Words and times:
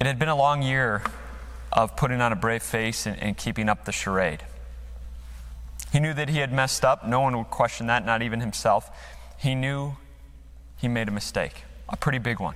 It 0.00 0.06
had 0.06 0.18
been 0.18 0.30
a 0.30 0.34
long 0.34 0.62
year 0.62 1.02
of 1.70 1.94
putting 1.94 2.22
on 2.22 2.32
a 2.32 2.36
brave 2.36 2.62
face 2.62 3.04
and, 3.04 3.18
and 3.18 3.36
keeping 3.36 3.68
up 3.68 3.84
the 3.84 3.92
charade. 3.92 4.42
He 5.92 6.00
knew 6.00 6.14
that 6.14 6.30
he 6.30 6.38
had 6.38 6.54
messed 6.54 6.86
up. 6.86 7.06
No 7.06 7.20
one 7.20 7.36
would 7.36 7.50
question 7.50 7.88
that, 7.88 8.06
not 8.06 8.22
even 8.22 8.40
himself. 8.40 8.90
He 9.36 9.54
knew 9.54 9.96
he 10.78 10.88
made 10.88 11.08
a 11.08 11.10
mistake, 11.10 11.64
a 11.86 11.98
pretty 11.98 12.16
big 12.16 12.40
one. 12.40 12.54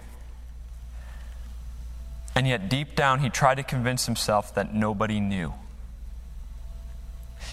And 2.35 2.49
yet, 2.49 2.71
deep 2.71 2.97
down, 2.97 3.21
he 3.21 3.29
tried 3.29 3.57
to 3.57 3.63
convince 3.63 4.07
himself 4.07 4.55
that 4.55 4.75
nobody 4.75 5.21
knew. 5.21 5.53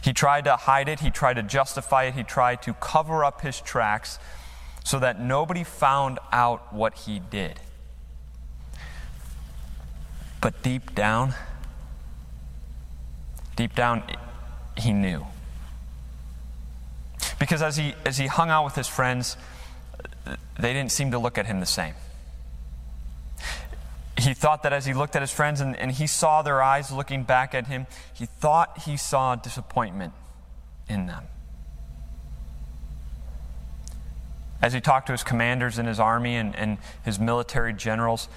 He 0.02 0.14
tried 0.14 0.46
to 0.46 0.55
hide 0.55 0.88
it, 0.88 1.02
he 1.02 1.12
tried 1.12 1.34
to 1.34 1.44
justify 1.44 2.05
it, 2.05 2.14
he 2.14 2.23
tried 2.23 2.62
to 2.62 2.73
cover 2.76 3.26
up 3.26 3.42
his 3.42 3.60
tracks 3.60 4.20
so 4.86 5.00
that 5.00 5.20
nobody 5.20 5.66
found 5.66 6.18
out 6.32 6.73
what 6.73 6.94
he 7.00 7.20
did. 7.20 7.60
But 10.42 10.64
deep 10.64 10.96
down, 10.96 11.36
deep 13.55 13.76
down, 13.76 14.04
he 14.76 14.91
knew. 14.91 15.27
Because 17.40 17.62
as 17.62 17.77
he, 17.77 17.94
as 18.05 18.18
he 18.18 18.27
hung 18.27 18.49
out 18.49 18.66
with 18.66 18.76
his 18.76 18.88
friends, 18.88 19.38
they 20.59 20.73
didn't 20.73 20.91
seem 20.91 21.12
to 21.12 21.20
look 21.20 21.38
at 21.38 21.46
him 21.46 21.59
the 21.59 21.66
same. 21.66 21.94
He 24.18 24.34
thought 24.34 24.63
that 24.63 24.73
as 24.73 24.85
he 24.85 24.94
looked 24.94 25.16
at 25.16 25.22
his 25.22 25.32
friends 25.32 25.62
and, 25.62 25.76
and 25.76 25.91
he 25.91 26.05
saw 26.05 26.41
their 26.41 26.62
eyes 26.62 26.91
looking 26.91 27.23
back 27.23 27.55
at 27.55 27.68
him, 27.68 27.88
he 28.13 28.26
thought 28.26 28.80
he 28.80 28.98
saw 28.98 29.35
disappointment 29.35 30.13
in 30.88 31.08
them. 31.08 31.23
As 34.62 34.73
he 34.73 34.82
talked 34.82 35.08
to 35.08 35.12
his 35.12 35.23
commanders 35.23 35.80
in 35.80 35.88
his 35.88 35.99
army 35.99 36.35
and, 36.35 36.55
and 36.55 36.77
his 37.04 37.20
military 37.20 37.73
generals, 37.73 38.27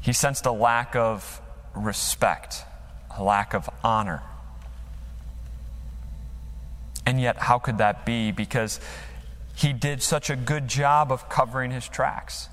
he 0.00 0.12
sensed 0.12 0.46
a 0.46 0.52
lack 0.52 0.94
of 0.96 1.40
respect, 1.74 2.64
a 3.16 3.22
lack 3.22 3.54
of 3.54 3.68
honor. 3.82 4.22
And 7.04 7.20
yet, 7.20 7.38
how 7.38 7.58
could 7.58 7.78
that 7.78 8.04
be? 8.04 8.32
Because 8.32 8.80
he 9.54 9.72
did 9.72 10.02
such 10.02 10.30
a 10.30 10.36
good 10.36 10.68
job 10.68 11.10
of 11.10 11.28
covering 11.28 11.70
his 11.70 11.88
tracks. 11.88 12.48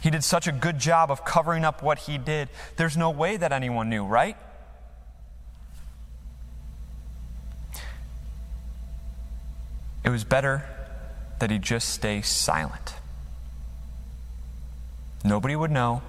He 0.00 0.10
did 0.10 0.24
such 0.24 0.46
a 0.46 0.52
good 0.52 0.78
job 0.78 1.10
of 1.10 1.24
covering 1.24 1.64
up 1.64 1.82
what 1.82 1.98
he 1.98 2.18
did. 2.18 2.48
There's 2.76 2.96
no 2.96 3.10
way 3.10 3.36
that 3.36 3.52
anyone 3.52 3.90
knew, 3.90 4.04
right? 4.04 4.36
It 10.04 10.10
was 10.10 10.24
better 10.24 10.64
that 11.38 11.50
he 11.50 11.58
just 11.58 11.90
stay 11.90 12.22
silent. 12.22 12.94
Nobody 15.24 15.54
would 15.54 15.70
know, 15.70 16.02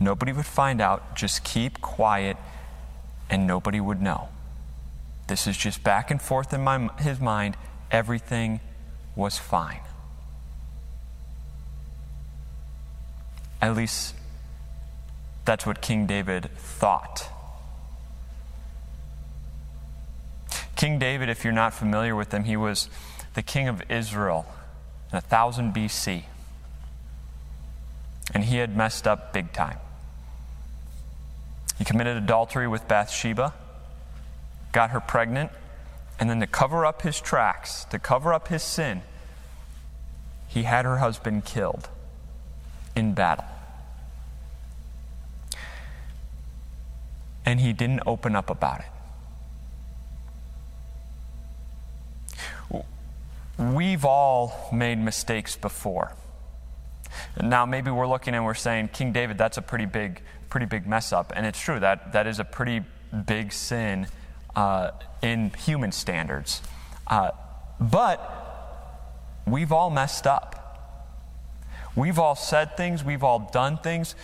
nobody 0.00 0.32
would 0.32 0.46
find 0.46 0.80
out. 0.80 1.16
Just 1.16 1.44
keep 1.44 1.80
quiet, 1.80 2.36
and 3.28 3.46
nobody 3.46 3.80
would 3.80 4.00
know. 4.00 4.28
This 5.28 5.46
is 5.46 5.56
just 5.56 5.82
back 5.82 6.10
and 6.10 6.20
forth 6.20 6.52
in 6.52 6.62
my, 6.62 6.88
his 6.98 7.20
mind. 7.20 7.56
Everything 7.90 8.60
was 9.14 9.38
fine. 9.38 9.80
At 13.60 13.74
least 13.74 14.14
that's 15.44 15.64
what 15.64 15.80
King 15.80 16.06
David 16.06 16.50
thought. 16.56 17.28
King 20.76 20.98
David, 20.98 21.28
if 21.30 21.42
you're 21.42 21.52
not 21.52 21.72
familiar 21.72 22.14
with 22.14 22.32
him, 22.32 22.44
he 22.44 22.56
was 22.56 22.90
the 23.34 23.42
king 23.42 23.66
of 23.66 23.82
Israel 23.90 24.46
in 25.10 25.16
1000 25.16 25.72
BC. 25.72 26.24
And 28.34 28.44
he 28.44 28.58
had 28.58 28.76
messed 28.76 29.06
up 29.06 29.32
big 29.32 29.52
time. 29.52 29.78
He 31.78 31.84
committed 31.84 32.16
adultery 32.16 32.66
with 32.66 32.88
Bathsheba, 32.88 33.52
got 34.72 34.90
her 34.90 35.00
pregnant, 35.00 35.50
and 36.18 36.30
then 36.30 36.40
to 36.40 36.46
cover 36.46 36.86
up 36.86 37.02
his 37.02 37.20
tracks, 37.20 37.84
to 37.86 37.98
cover 37.98 38.32
up 38.32 38.48
his 38.48 38.62
sin, 38.62 39.02
he 40.48 40.62
had 40.62 40.84
her 40.84 40.98
husband 40.98 41.44
killed 41.44 41.88
in 42.94 43.12
battle. 43.12 43.44
And 47.44 47.60
he 47.60 47.72
didn't 47.72 48.00
open 48.06 48.34
up 48.34 48.48
about 48.50 48.80
it. 48.80 48.86
We've 53.58 54.04
all 54.04 54.68
made 54.72 54.98
mistakes 54.98 55.56
before. 55.56 56.12
Now, 57.42 57.66
maybe 57.66 57.90
we're 57.90 58.06
looking 58.06 58.34
and 58.34 58.44
we're 58.44 58.54
saying, 58.54 58.88
King 58.92 59.12
David, 59.12 59.38
that's 59.38 59.58
a 59.58 59.62
pretty 59.62 59.86
big, 59.86 60.22
pretty 60.48 60.66
big 60.66 60.86
mess 60.86 61.12
up. 61.12 61.32
And 61.36 61.44
it's 61.46 61.60
true, 61.60 61.80
that, 61.80 62.12
that 62.12 62.26
is 62.26 62.38
a 62.38 62.44
pretty 62.44 62.82
big 63.26 63.52
sin 63.52 64.06
uh, 64.54 64.92
in 65.22 65.50
human 65.50 65.92
standards. 65.92 66.62
Uh, 67.06 67.30
but 67.80 69.38
we've 69.46 69.72
all 69.72 69.90
messed 69.90 70.26
up. 70.26 70.52
We've 71.94 72.18
all 72.18 72.34
said 72.34 72.76
things, 72.76 73.02
we've 73.02 73.24
all 73.24 73.50
done 73.52 73.78
things, 73.78 74.14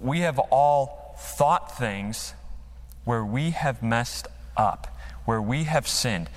we 0.00 0.20
have 0.20 0.38
all 0.38 1.16
thought 1.18 1.78
things 1.78 2.34
where 3.04 3.24
we 3.24 3.50
have 3.50 3.82
messed 3.82 4.28
up, 4.58 4.94
where 5.24 5.40
we 5.40 5.64
have 5.64 5.88
sinned. 5.88 6.28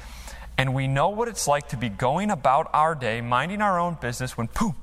And 0.58 0.74
we 0.74 0.88
know 0.88 1.10
what 1.10 1.28
it's 1.28 1.48
like 1.48 1.68
to 1.70 1.78
be 1.78 1.90
going 1.90 2.32
about 2.32 2.70
our 2.72 2.96
day, 2.96 3.20
minding 3.20 3.62
our 3.62 3.80
own 3.80 3.98
business, 4.00 4.38
when 4.38 4.48
poof, 4.48 4.76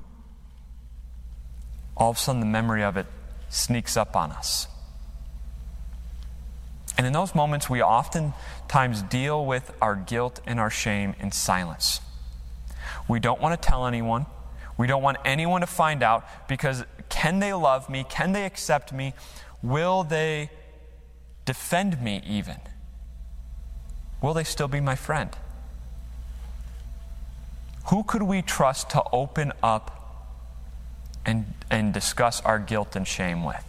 all 1.98 2.10
of 2.10 2.16
a 2.16 2.20
sudden 2.20 2.41
the 2.41 2.47
memory 2.47 2.82
of 2.82 2.97
it 2.97 3.06
sneaks 3.50 3.97
up 3.97 4.16
on 4.16 4.31
us. 4.32 4.69
And 6.97 7.06
in 7.06 7.12
those 7.12 7.34
moments, 7.34 7.70
we 7.70 7.81
oftentimes 7.82 9.03
deal 9.03 9.47
with 9.47 9.72
our 9.81 9.94
guilt 9.94 10.41
and 10.47 10.59
our 10.59 10.70
shame 10.70 11.14
in 11.20 11.31
silence. 11.31 12.00
We 13.06 13.20
don't 13.20 13.41
want 13.41 13.60
to 13.60 13.69
tell 13.69 13.86
anyone. 13.86 14.26
We 14.76 14.86
don't 14.86 15.03
want 15.03 15.19
anyone 15.25 15.60
to 15.60 15.66
find 15.66 16.03
out 16.03 16.25
because 16.48 16.84
can 17.09 17.38
they 17.38 17.53
love 17.53 17.88
me? 17.88 18.04
Can 18.09 18.32
they 18.32 18.44
accept 18.44 18.92
me? 18.92 19.15
Will 19.62 20.04
they 20.04 20.50
defend 21.44 22.00
me 22.03 22.22
even? 22.26 22.56
Will 24.20 24.34
they 24.34 24.44
still 24.44 24.69
be 24.69 24.80
my 24.80 24.97
friend? 24.97 25.30
Who 27.91 28.03
could 28.03 28.22
we 28.22 28.42
trust 28.42 28.91
to 28.91 29.03
open 29.12 29.53
up 29.62 29.97
and, 31.28 31.44
and 31.71 31.93
discuss 31.93 32.41
our 32.41 32.59
guilt 32.59 32.97
and 32.97 33.06
shame 33.06 33.44
with? 33.44 33.65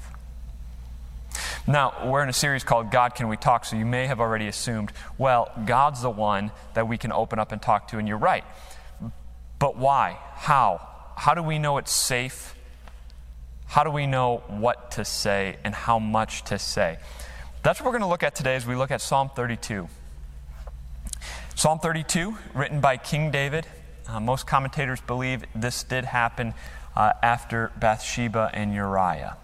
Now, 1.68 1.94
we're 2.10 2.24
in 2.24 2.30
a 2.30 2.34
series 2.34 2.64
called 2.64 2.90
God 2.90 3.16
Can 3.16 3.28
We 3.28 3.36
Talk, 3.36 3.66
so 3.66 3.76
you 3.76 3.86
may 3.86 4.08
have 4.08 4.22
already 4.22 4.48
assumed, 4.48 4.94
well, 5.18 5.52
God's 5.66 6.02
the 6.02 6.10
one 6.10 6.52
that 6.74 6.88
we 6.88 6.98
can 6.98 7.12
open 7.12 7.38
up 7.38 7.52
and 7.52 7.62
talk 7.62 7.90
to, 7.90 7.98
and 7.98 8.08
you're 8.08 8.18
right. 8.18 8.46
But 9.60 9.76
why? 9.76 10.18
How? 10.36 10.88
How 11.18 11.34
do 11.34 11.44
we 11.44 11.60
know 11.60 11.78
it's 11.78 11.92
safe? 11.92 12.56
How 13.68 13.84
do 13.84 13.92
we 13.92 14.08
know 14.08 14.42
what 14.48 14.92
to 14.92 15.04
say 15.04 15.58
and 15.66 15.76
how 15.76 16.00
much 16.00 16.46
to 16.46 16.58
say? 16.58 16.98
That's 17.62 17.82
what 17.82 17.88
we're 17.88 18.00
going 18.00 18.04
to 18.04 18.08
look 18.08 18.24
at 18.24 18.36
today 18.36 18.56
as 18.56 18.66
we 18.66 18.76
look 18.76 18.90
at 18.90 19.02
Psalm 19.02 19.30
32. 19.36 19.90
Psalm 21.56 21.80
32, 21.80 22.38
written 22.54 22.80
by 22.80 22.96
King 22.96 23.32
David. 23.32 23.68
Uh, 24.08 24.22
most 24.22 24.48
commentators 24.48 25.02
believe 25.02 25.44
this 25.54 25.84
did 25.84 26.06
happen 26.06 26.54
uh, 27.00 27.14
after 27.24 27.72
Bathsheba 27.80 28.52
and 28.54 28.74
Uriah. 28.74 29.38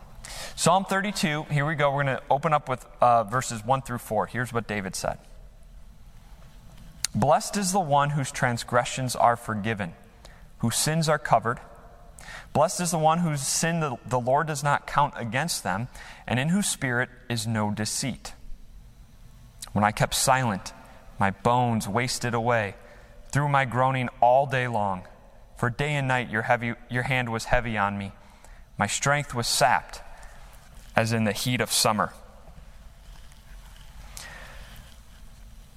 Psalm 0.57 0.83
32, 0.83 1.43
here 1.43 1.65
we 1.65 1.75
go. 1.75 1.89
We're 1.89 2.03
going 2.03 2.17
to 2.17 2.23
open 2.29 2.51
up 2.51 2.67
with 2.67 2.85
uh, 2.99 3.23
verses 3.23 3.63
1 3.63 3.81
through 3.83 3.99
4. 3.99 4.27
Here's 4.27 4.51
what 4.51 4.67
David 4.67 4.93
said 4.93 5.17
Blessed 7.15 7.55
is 7.55 7.71
the 7.71 7.79
one 7.79 8.09
whose 8.11 8.29
transgressions 8.29 9.15
are 9.15 9.37
forgiven, 9.37 9.93
whose 10.57 10.75
sins 10.75 11.07
are 11.07 11.17
covered. 11.17 11.59
Blessed 12.51 12.81
is 12.81 12.91
the 12.91 12.99
one 12.99 13.19
whose 13.19 13.41
sin 13.41 13.79
the, 13.79 13.97
the 14.05 14.19
Lord 14.19 14.47
does 14.47 14.63
not 14.63 14.85
count 14.85 15.13
against 15.15 15.63
them, 15.63 15.87
and 16.27 16.39
in 16.39 16.49
whose 16.49 16.67
spirit 16.67 17.09
is 17.29 17.47
no 17.47 17.71
deceit. 17.71 18.33
When 19.71 19.85
I 19.85 19.91
kept 19.91 20.13
silent, 20.13 20.73
my 21.19 21.31
bones 21.31 21.87
wasted 21.87 22.33
away 22.33 22.75
through 23.31 23.47
my 23.47 23.63
groaning 23.63 24.09
all 24.19 24.45
day 24.45 24.67
long. 24.67 25.03
For 25.57 25.69
day 25.69 25.93
and 25.93 26.07
night 26.07 26.29
your, 26.29 26.43
heavy, 26.43 26.73
your 26.89 27.03
hand 27.03 27.31
was 27.31 27.45
heavy 27.45 27.77
on 27.77 27.97
me. 27.97 28.11
My 28.77 28.87
strength 28.87 29.33
was 29.33 29.47
sapped 29.47 30.01
as 30.95 31.13
in 31.13 31.23
the 31.23 31.31
heat 31.31 31.61
of 31.61 31.71
summer. 31.71 32.13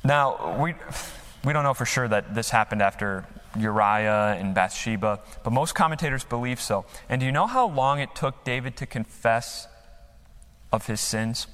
Now, 0.04 0.56
we, 0.60 0.74
we 1.44 1.52
don't 1.52 1.64
know 1.64 1.74
for 1.74 1.84
sure 1.84 2.08
that 2.08 2.34
this 2.34 2.50
happened 2.50 2.82
after 2.82 3.26
Uriah 3.56 4.36
and 4.38 4.54
Bathsheba, 4.54 5.20
but 5.42 5.52
most 5.52 5.74
commentators 5.74 6.24
believe 6.24 6.60
so. 6.60 6.84
And 7.08 7.20
do 7.20 7.26
you 7.26 7.32
know 7.32 7.46
how 7.46 7.68
long 7.68 8.00
it 8.00 8.14
took 8.14 8.44
David 8.44 8.76
to 8.78 8.86
confess 8.86 9.66
of 10.72 10.86
his 10.86 11.00
sins? 11.00 11.46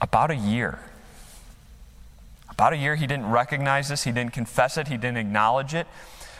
About 0.00 0.30
a 0.30 0.36
year. 0.36 0.78
About 2.56 2.72
a 2.72 2.76
year, 2.78 2.96
he 2.96 3.06
didn't 3.06 3.28
recognize 3.30 3.90
this, 3.90 4.04
he 4.04 4.12
didn't 4.12 4.32
confess 4.32 4.78
it, 4.78 4.88
he 4.88 4.96
didn't 4.96 5.18
acknowledge 5.18 5.74
it. 5.74 5.86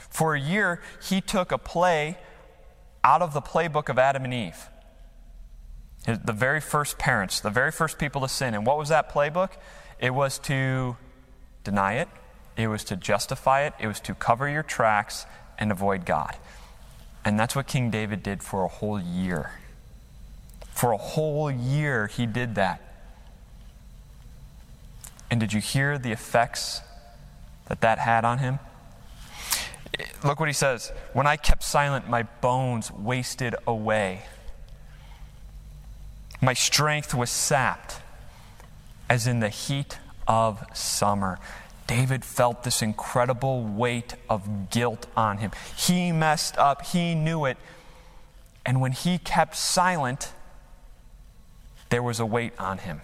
For 0.09 0.35
a 0.35 0.41
year, 0.41 0.81
he 1.03 1.21
took 1.21 1.53
a 1.53 1.59
play 1.59 2.17
out 3.05 3.21
of 3.21 3.35
the 3.35 3.43
playbook 3.43 3.91
of 3.91 3.99
Adam 3.99 4.25
and 4.25 4.33
Eve. 4.33 4.71
His, 6.07 6.19
the 6.21 6.33
very 6.33 6.63
first 6.63 6.97
parents, 6.97 7.41
the 7.41 7.51
very 7.51 7.71
first 7.71 7.99
people 7.99 8.23
to 8.23 8.29
sin. 8.29 8.55
And 8.55 8.65
what 8.65 8.79
was 8.79 8.89
that 8.89 9.13
playbook? 9.13 9.51
It 9.99 10.15
was 10.15 10.39
to 10.41 10.97
deny 11.65 11.95
it, 11.97 12.09
it 12.57 12.69
was 12.69 12.83
to 12.85 12.97
justify 12.97 13.65
it, 13.67 13.75
it 13.79 13.87
was 13.87 14.01
to 14.01 14.15
cover 14.15 14.49
your 14.49 14.63
tracks 14.63 15.27
and 15.59 15.71
avoid 15.71 16.07
God. 16.07 16.35
And 17.27 17.39
that's 17.39 17.55
what 17.55 17.67
King 17.67 17.91
David 17.91 18.23
did 18.23 18.43
for 18.43 18.65
a 18.65 18.69
whole 18.69 18.99
year. 18.99 19.51
For 20.73 20.93
a 20.93 20.97
whole 20.97 21.51
year, 21.51 22.07
he 22.07 22.25
did 22.25 22.55
that. 22.55 22.86
And 25.31 25.41
did 25.41 25.53
you 25.53 25.61
hear 25.61 25.99
the 25.99 26.13
effects 26.13 26.81
that 27.67 27.81
that 27.81 27.99
had 27.99 28.25
on 28.25 28.39
him? 28.39 28.59
Look 30.23 30.41
what 30.41 30.49
he 30.49 30.53
says. 30.53 30.93
When 31.13 31.27
I 31.27 31.37
kept 31.37 31.63
silent, 31.63 32.09
my 32.09 32.23
bones 32.23 32.93
wasted 32.93 33.55
away. 33.67 34.23
My 36.41 36.53
strength 36.53 37.15
was 37.15 37.31
sapped 37.31 38.01
as 39.09 39.27
in 39.27 39.41
the 39.41 39.49
heat 39.49 39.99
of 40.29 40.65
summer. 40.75 41.39
David 41.87 42.25
felt 42.25 42.65
this 42.65 42.83
incredible 42.83 43.63
weight 43.63 44.15
of 44.29 44.71
guilt 44.71 45.07
on 45.17 45.39
him. 45.39 45.53
He 45.77 46.13
messed 46.13 46.59
up, 46.59 46.85
he 46.87 47.15
knew 47.15 47.45
it. 47.45 47.57
And 48.65 48.81
when 48.81 48.93
he 48.93 49.19
kept 49.19 49.57
silent, 49.57 50.33
there 51.89 52.03
was 52.03 52.19
a 52.19 52.27
weight 52.27 52.53
on 52.59 52.79
him. 52.79 53.01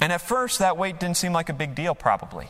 And 0.00 0.12
at 0.12 0.20
first, 0.20 0.58
that 0.58 0.76
weight 0.76 1.00
didn't 1.00 1.16
seem 1.16 1.32
like 1.32 1.48
a 1.48 1.54
big 1.54 1.74
deal, 1.74 1.94
probably. 1.94 2.48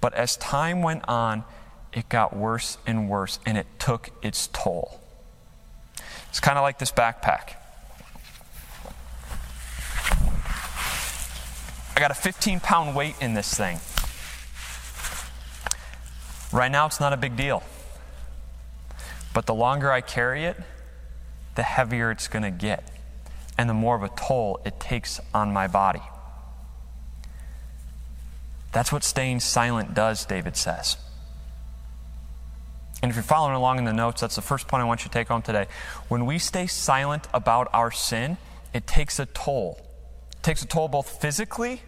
But 0.00 0.14
as 0.14 0.36
time 0.36 0.82
went 0.82 1.08
on, 1.08 1.44
it 1.92 2.08
got 2.08 2.34
worse 2.34 2.78
and 2.86 3.08
worse, 3.08 3.38
and 3.44 3.58
it 3.58 3.66
took 3.78 4.10
its 4.22 4.48
toll. 4.52 5.00
It's 6.28 6.40
kind 6.40 6.56
of 6.56 6.62
like 6.62 6.78
this 6.78 6.92
backpack. 6.92 7.54
I 11.96 12.00
got 12.00 12.12
a 12.12 12.14
15 12.14 12.60
pound 12.60 12.94
weight 12.94 13.16
in 13.20 13.34
this 13.34 13.52
thing. 13.52 13.80
Right 16.52 16.70
now, 16.70 16.86
it's 16.86 17.00
not 17.00 17.12
a 17.12 17.16
big 17.16 17.36
deal. 17.36 17.62
But 19.34 19.46
the 19.46 19.54
longer 19.54 19.92
I 19.92 20.00
carry 20.00 20.44
it, 20.44 20.56
the 21.56 21.62
heavier 21.62 22.10
it's 22.10 22.28
going 22.28 22.42
to 22.42 22.50
get, 22.50 22.88
and 23.58 23.68
the 23.68 23.74
more 23.74 23.96
of 23.96 24.02
a 24.02 24.08
toll 24.08 24.60
it 24.64 24.80
takes 24.80 25.20
on 25.34 25.52
my 25.52 25.66
body. 25.66 26.02
That's 28.72 28.92
what 28.92 29.02
staying 29.02 29.40
silent 29.40 29.94
does, 29.94 30.24
David 30.24 30.56
says. 30.56 30.96
And 33.02 33.10
if 33.10 33.16
you're 33.16 33.22
following 33.22 33.54
along 33.54 33.78
in 33.78 33.84
the 33.84 33.92
notes, 33.92 34.20
that's 34.20 34.36
the 34.36 34.42
first 34.42 34.68
point 34.68 34.82
I 34.82 34.84
want 34.84 35.00
you 35.00 35.08
to 35.08 35.12
take 35.12 35.28
home 35.28 35.42
today. 35.42 35.66
When 36.08 36.26
we 36.26 36.38
stay 36.38 36.66
silent 36.66 37.26
about 37.32 37.68
our 37.72 37.90
sin, 37.90 38.36
it 38.74 38.86
takes 38.86 39.18
a 39.18 39.26
toll. 39.26 39.80
It 40.32 40.42
takes 40.42 40.62
a 40.62 40.66
toll 40.66 40.88
both 40.88 41.20
physically 41.20 41.82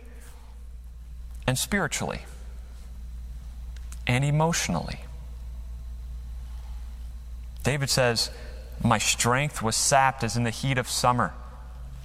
and 1.46 1.58
spiritually 1.58 2.22
and 4.06 4.24
emotionally. 4.24 5.00
David 7.62 7.90
says, 7.90 8.30
My 8.82 8.98
strength 8.98 9.62
was 9.62 9.76
sapped 9.76 10.24
as 10.24 10.36
in 10.36 10.44
the 10.44 10.50
heat 10.50 10.78
of 10.78 10.88
summer, 10.88 11.32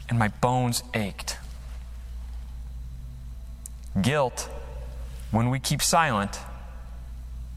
and 0.09 0.19
my 0.19 0.27
bones 0.27 0.83
ached. 0.94 1.38
Guilt, 4.00 4.50
when 5.31 5.50
we 5.50 5.59
keep 5.59 5.81
silent, 5.81 6.39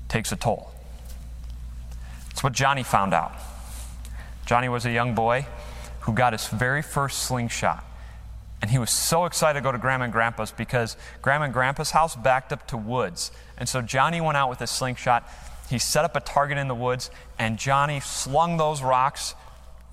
takes 0.08 0.32
a 0.32 0.36
toll. 0.36 0.72
It's 2.30 2.42
what 2.42 2.52
Johnny 2.52 2.82
found 2.82 3.14
out. 3.14 3.32
Johnny 4.46 4.68
was 4.68 4.86
a 4.86 4.90
young 4.90 5.14
boy 5.14 5.46
who 6.00 6.12
got 6.12 6.32
his 6.32 6.48
very 6.48 6.82
first 6.82 7.24
slingshot. 7.24 7.84
And 8.62 8.70
he 8.70 8.78
was 8.78 8.90
so 8.90 9.24
excited 9.24 9.58
to 9.58 9.62
go 9.62 9.72
to 9.72 9.78
Grandma 9.78 10.04
and 10.04 10.12
Grandpa's 10.12 10.50
because 10.50 10.96
Grandma 11.22 11.46
and 11.46 11.54
Grandpa's 11.54 11.92
house 11.92 12.16
backed 12.16 12.52
up 12.52 12.66
to 12.68 12.76
woods. 12.76 13.32
And 13.56 13.68
so 13.68 13.80
Johnny 13.80 14.20
went 14.20 14.36
out 14.36 14.50
with 14.50 14.58
his 14.58 14.70
slingshot. 14.70 15.28
He 15.70 15.78
set 15.78 16.04
up 16.04 16.16
a 16.16 16.20
target 16.20 16.58
in 16.58 16.68
the 16.68 16.74
woods, 16.74 17.10
and 17.38 17.58
Johnny 17.58 18.00
slung 18.00 18.56
those 18.56 18.82
rocks 18.82 19.34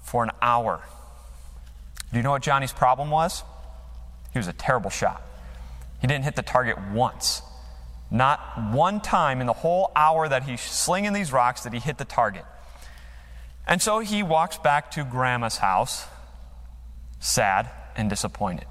for 0.01 0.23
an 0.23 0.31
hour. 0.41 0.81
Do 2.11 2.17
you 2.17 2.23
know 2.23 2.31
what 2.31 2.41
Johnny's 2.41 2.73
problem 2.73 3.09
was? 3.09 3.43
He 4.33 4.39
was 4.39 4.47
a 4.47 4.53
terrible 4.53 4.89
shot. 4.89 5.21
He 6.01 6.07
didn't 6.07 6.23
hit 6.23 6.35
the 6.35 6.41
target 6.41 6.77
once. 6.91 7.41
Not 8.09 8.71
one 8.71 9.01
time 9.01 9.41
in 9.41 9.47
the 9.47 9.53
whole 9.53 9.91
hour 9.95 10.27
that 10.27 10.43
he's 10.43 10.61
slinging 10.61 11.13
these 11.13 11.31
rocks 11.31 11.63
did 11.63 11.73
he 11.73 11.79
hit 11.79 11.97
the 11.97 12.05
target. 12.05 12.45
And 13.67 13.81
so 13.81 13.99
he 13.99 14.23
walks 14.23 14.57
back 14.57 14.91
to 14.91 15.03
Grandma's 15.03 15.57
house, 15.57 16.05
sad, 17.19 17.69
and 17.97 18.09
disappointed. 18.09 18.65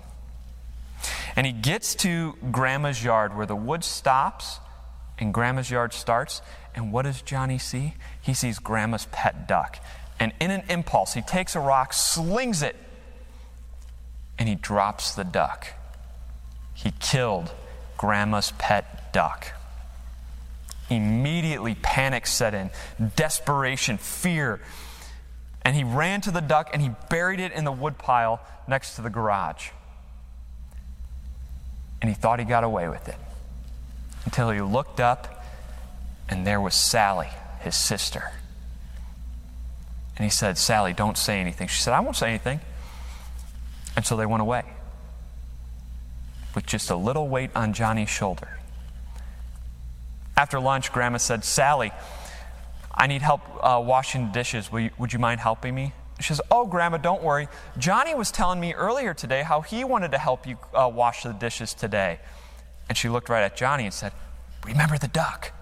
And 1.37 1.47
he 1.47 1.53
gets 1.53 1.95
to 1.97 2.37
Grandma's 2.51 3.05
yard 3.05 3.37
where 3.37 3.45
the 3.45 3.57
wood 3.57 3.85
stops 3.85 4.59
and 5.19 5.35
Grandma's 5.35 5.71
yard 5.71 5.93
starts. 5.93 6.41
And 6.75 6.93
what 6.93 7.03
does 7.03 7.21
Johnny 7.21 7.59
see? 7.59 7.95
He 8.21 8.33
sees 8.33 8.59
Grandma's 8.59 9.07
pet 9.13 9.47
duck. 9.47 9.79
And 10.19 10.33
in 10.41 10.51
an 10.51 10.63
impulse, 10.71 11.13
he 11.13 11.21
takes 11.21 11.55
a 11.55 11.61
rock, 11.61 11.93
slings 11.93 12.63
it, 12.63 12.77
and 14.39 14.49
he 14.49 14.55
drops 14.55 15.15
the 15.15 15.25
duck. 15.25 15.69
He 16.73 16.93
killed 17.01 17.53
Grandma's 17.99 18.53
pet 18.59 19.06
duck. 19.17 19.47
Immediately, 20.91 21.75
panic 21.81 22.27
set 22.27 22.53
in, 22.53 22.71
desperation, 23.17 23.97
fear. 23.97 24.61
And 25.63 25.75
he 25.75 25.85
ran 25.85 26.21
to 26.21 26.31
the 26.31 26.43
duck 26.43 26.69
and 26.75 26.83
he 26.83 26.91
buried 27.09 27.41
it 27.41 27.53
in 27.53 27.65
the 27.65 27.73
woodpile 27.73 28.43
next 28.69 28.97
to 28.97 29.03
the 29.03 29.09
garage. 29.09 29.71
And 32.03 32.11
he 32.11 32.15
thought 32.15 32.41
he 32.41 32.45
got 32.45 32.63
away 32.63 32.91
with 32.91 33.09
it 33.09 33.17
until 34.27 34.51
he 34.51 34.61
looked 34.61 35.01
up 35.01 35.43
and 36.29 36.47
there 36.47 36.61
was 36.61 36.75
Sally, 36.75 37.31
his 37.61 37.75
sister. 37.75 38.33
And 40.19 40.25
he 40.25 40.31
said, 40.31 40.59
Sally, 40.59 40.93
don't 40.93 41.17
say 41.17 41.41
anything. 41.41 41.69
She 41.69 41.81
said, 41.81 41.95
I 41.95 42.01
won't 42.01 42.17
say 42.17 42.29
anything. 42.29 42.61
And 43.97 44.05
so 44.05 44.15
they 44.15 44.27
went 44.27 44.43
away 44.43 44.65
with 46.55 46.67
just 46.67 46.91
a 46.91 46.97
little 46.97 47.29
weight 47.29 47.49
on 47.55 47.73
Johnny's 47.73 48.11
shoulder. 48.11 48.59
After 50.37 50.61
lunch, 50.61 50.93
Grandma 50.93 51.19
said, 51.19 51.45
Sally, 51.45 51.93
I 52.95 53.07
need 53.07 53.23
help 53.23 53.41
uh, 53.63 53.81
washing 53.81 54.33
dishes. 54.33 54.69
You, 54.73 54.91
would 54.99 55.13
you 55.13 55.19
mind 55.19 55.41
helping 55.41 55.75
me? 55.75 55.93
She 56.21 56.29
says, 56.29 56.41
Oh, 56.51 56.67
Grandma, 56.67 56.99
don't 56.99 57.23
worry. 57.23 57.49
Johnny 57.79 58.15
was 58.15 58.31
telling 58.31 58.61
me 58.61 58.75
earlier 58.75 59.15
today 59.15 59.43
how 59.43 59.61
he 59.63 59.85
wanted 59.85 60.13
to 60.13 60.19
help 60.19 60.47
you 60.47 60.59
uh, 60.75 60.91
wash 60.93 61.23
the 61.23 61.33
dishes 61.33 61.75
today. 61.75 62.21
And 62.89 62.97
she 62.97 63.09
looked 63.09 63.29
right 63.29 63.43
at 63.43 63.57
Johnny 63.57 63.85
and 63.85 63.95
said, 63.95 64.13
Remember 64.65 64.99
the 64.99 65.09
duck. 65.09 65.53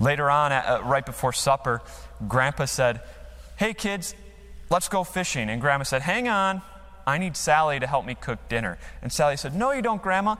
Later 0.00 0.30
on, 0.30 0.52
uh, 0.52 0.80
right 0.84 1.04
before 1.04 1.32
supper, 1.32 1.82
Grandpa 2.26 2.66
said, 2.66 3.02
Hey, 3.56 3.74
kids, 3.74 4.14
let's 4.70 4.88
go 4.88 5.04
fishing. 5.04 5.50
And 5.50 5.60
Grandma 5.60 5.84
said, 5.84 6.02
Hang 6.02 6.28
on. 6.28 6.62
I 7.06 7.16
need 7.16 7.38
Sally 7.38 7.80
to 7.80 7.86
help 7.86 8.04
me 8.04 8.14
cook 8.14 8.50
dinner. 8.50 8.78
And 9.00 9.10
Sally 9.10 9.38
said, 9.38 9.54
No, 9.54 9.72
you 9.72 9.82
don't, 9.82 10.02
Grandma. 10.02 10.36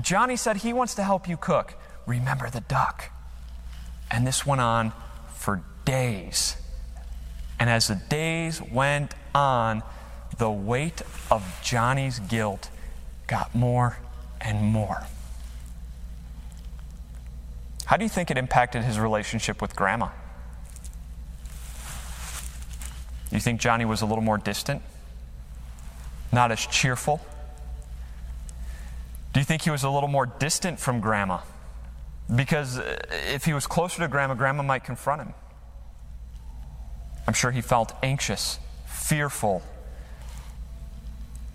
Johnny 0.00 0.36
said 0.36 0.58
he 0.58 0.72
wants 0.72 0.94
to 0.96 1.02
help 1.02 1.28
you 1.28 1.36
cook. 1.36 1.74
Remember 2.06 2.50
the 2.50 2.60
duck. 2.60 3.10
And 4.10 4.26
this 4.26 4.44
went 4.44 4.60
on 4.60 4.92
for 5.34 5.62
days. 5.84 6.56
And 7.58 7.70
as 7.70 7.88
the 7.88 7.94
days 7.94 8.60
went 8.60 9.14
on, 9.34 9.82
the 10.36 10.50
weight 10.50 11.02
of 11.30 11.60
Johnny's 11.62 12.18
guilt 12.18 12.70
got 13.26 13.54
more 13.54 13.98
and 14.40 14.60
more. 14.62 15.06
How 17.86 17.96
do 17.96 18.04
you 18.04 18.08
think 18.08 18.30
it 18.30 18.38
impacted 18.38 18.82
his 18.84 18.98
relationship 18.98 19.60
with 19.60 19.76
Grandma? 19.76 20.08
You 23.30 23.40
think 23.40 23.60
Johnny 23.60 23.84
was 23.84 24.02
a 24.02 24.06
little 24.06 24.24
more 24.24 24.38
distant? 24.38 24.82
Not 26.32 26.52
as 26.52 26.66
cheerful? 26.66 27.20
Do 29.32 29.40
you 29.40 29.44
think 29.44 29.62
he 29.62 29.70
was 29.70 29.82
a 29.82 29.90
little 29.90 30.08
more 30.08 30.26
distant 30.26 30.78
from 30.78 31.00
Grandma? 31.00 31.40
Because 32.34 32.78
uh, 32.78 32.96
if 33.32 33.44
he 33.44 33.52
was 33.52 33.66
closer 33.66 34.00
to 34.00 34.08
grandma, 34.08 34.34
grandma 34.34 34.62
might 34.62 34.84
confront 34.84 35.22
him. 35.22 35.34
I'm 37.26 37.34
sure 37.34 37.50
he 37.50 37.60
felt 37.60 37.92
anxious, 38.02 38.58
fearful, 38.86 39.62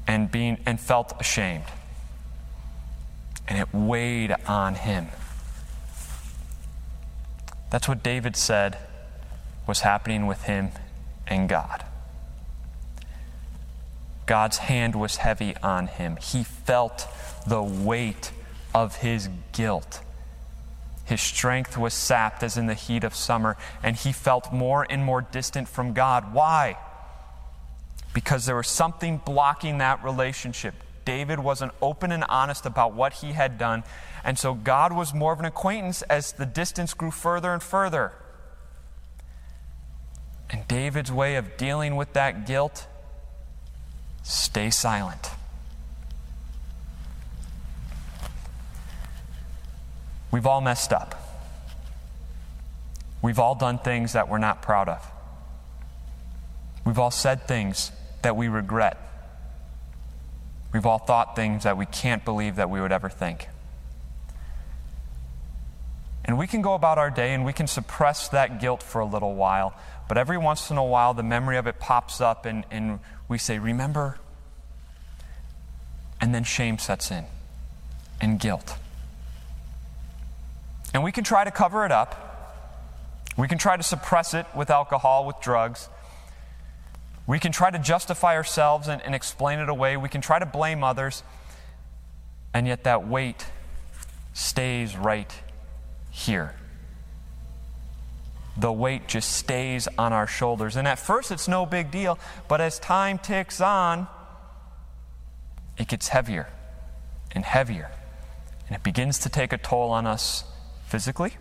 and 0.07 0.31
being 0.31 0.57
and 0.65 0.79
felt 0.79 1.19
ashamed. 1.19 1.65
And 3.47 3.59
it 3.59 3.73
weighed 3.73 4.35
on 4.47 4.75
him. 4.75 5.07
That's 7.69 7.87
what 7.87 8.03
David 8.03 8.35
said 8.35 8.77
was 9.65 9.81
happening 9.81 10.27
with 10.27 10.43
him 10.43 10.69
and 11.25 11.49
God. 11.49 11.83
God's 14.25 14.57
hand 14.57 14.95
was 14.95 15.17
heavy 15.17 15.55
on 15.57 15.87
him. 15.87 16.17
He 16.17 16.43
felt 16.43 17.07
the 17.45 17.61
weight 17.61 18.31
of 18.73 18.97
his 18.97 19.29
guilt. 19.51 20.01
His 21.07 21.21
strength 21.21 21.77
was 21.77 21.95
sapped 21.95 22.43
as 22.43 22.57
in 22.57 22.67
the 22.67 22.75
heat 22.75 23.03
of 23.03 23.15
summer, 23.15 23.57
and 23.81 23.95
he 23.95 24.11
felt 24.11 24.53
more 24.53 24.85
and 24.87 25.03
more 25.03 25.21
distant 25.21 25.67
from 25.67 25.93
God. 25.93 26.33
Why? 26.33 26.77
because 28.17 28.47
there 28.47 28.55
was 28.55 28.67
something 28.67 29.21
blocking 29.23 29.77
that 29.77 30.03
relationship. 30.03 30.73
David 31.05 31.37
wasn't 31.37 31.71
open 31.83 32.11
and 32.11 32.23
honest 32.27 32.65
about 32.65 32.93
what 32.93 33.13
he 33.13 33.33
had 33.33 33.59
done, 33.59 33.83
and 34.23 34.39
so 34.39 34.55
God 34.55 34.91
was 34.91 35.13
more 35.13 35.33
of 35.33 35.39
an 35.39 35.45
acquaintance 35.45 36.01
as 36.01 36.31
the 36.31 36.47
distance 36.47 36.95
grew 36.95 37.11
further 37.11 37.53
and 37.53 37.61
further. 37.61 38.13
And 40.49 40.67
David's 40.67 41.11
way 41.11 41.35
of 41.35 41.57
dealing 41.57 41.95
with 41.95 42.13
that 42.13 42.47
guilt 42.47 42.87
stay 44.23 44.71
silent. 44.71 45.29
We've 50.31 50.45
all 50.45 50.61
messed 50.61 50.91
up. 50.91 51.15
We've 53.21 53.39
all 53.39 53.55
done 53.55 53.79
things 53.79 54.13
that 54.13 54.29
we're 54.29 54.37
not 54.37 54.61
proud 54.61 54.89
of. 54.89 55.05
We've 56.85 56.99
all 56.99 57.11
said 57.11 57.47
things 57.47 57.91
that 58.21 58.35
we 58.35 58.47
regret. 58.47 58.97
We've 60.73 60.85
all 60.85 60.99
thought 60.99 61.35
things 61.35 61.63
that 61.63 61.77
we 61.77 61.85
can't 61.85 62.23
believe 62.23 62.57
that 62.57 62.69
we 62.69 62.79
would 62.79 62.91
ever 62.91 63.09
think. 63.09 63.47
And 66.23 66.37
we 66.37 66.45
can 66.45 66.61
go 66.61 66.73
about 66.73 66.97
our 66.97 67.09
day 67.09 67.33
and 67.33 67.45
we 67.45 67.53
can 67.53 67.67
suppress 67.67 68.27
that 68.29 68.59
guilt 68.59 68.83
for 68.83 68.99
a 68.99 69.05
little 69.05 69.35
while, 69.35 69.73
but 70.09 70.17
every 70.17 70.37
once 70.37 70.69
in 70.69 70.77
a 70.77 70.83
while 70.83 71.13
the 71.13 71.23
memory 71.23 71.57
of 71.57 71.67
it 71.67 71.79
pops 71.79 72.19
up 72.19 72.45
and, 72.45 72.65
and 72.69 72.99
we 73.29 73.37
say, 73.37 73.59
Remember? 73.59 74.17
And 76.19 76.35
then 76.35 76.43
shame 76.43 76.79
sets 76.79 77.11
in 77.11 77.25
and 78.19 78.39
guilt. 78.39 78.77
And 80.97 81.03
we 81.03 81.11
can 81.11 81.23
try 81.23 81.43
to 81.43 81.51
cover 81.51 81.85
it 81.85 81.91
up. 81.91 83.29
We 83.37 83.47
can 83.47 83.59
try 83.59 83.77
to 83.77 83.83
suppress 83.83 84.33
it 84.33 84.47
with 84.55 84.71
alcohol, 84.71 85.27
with 85.27 85.39
drugs. 85.39 85.89
We 87.27 87.37
can 87.37 87.51
try 87.51 87.69
to 87.69 87.77
justify 87.77 88.33
ourselves 88.35 88.87
and, 88.87 88.99
and, 89.03 89.13
explain 89.13 89.59
it 89.59 89.69
away. 89.69 89.95
We 89.95 90.09
can 90.09 90.21
try 90.21 90.39
to 90.39 90.47
blame 90.47 90.83
others. 90.83 91.21
And 92.51 92.65
yet 92.65 92.85
that 92.85 93.07
weight 93.07 93.45
stays 94.33 94.97
right 94.97 95.31
here. 96.09 96.55
The 98.57 98.73
weight 98.73 99.07
just 99.07 99.31
stays 99.33 99.87
on 99.99 100.13
our 100.13 100.25
shoulders. 100.25 100.77
And 100.77 100.87
at 100.87 100.97
first 100.97 101.29
it's 101.29 101.47
no 101.47 101.67
big 101.67 101.91
deal, 101.91 102.17
but 102.47 102.59
as 102.59 102.79
time 102.79 103.19
ticks 103.19 103.61
on, 103.61 104.07
it 105.77 105.87
gets 105.87 106.07
heavier 106.07 106.47
and 107.33 107.45
heavier. 107.45 107.91
And 108.67 108.75
it 108.75 108.81
begins 108.81 109.19
to 109.19 109.29
take 109.29 109.53
a 109.53 109.59
toll 109.59 109.91
on 109.91 110.07
us 110.07 110.43
physically, 110.87 111.33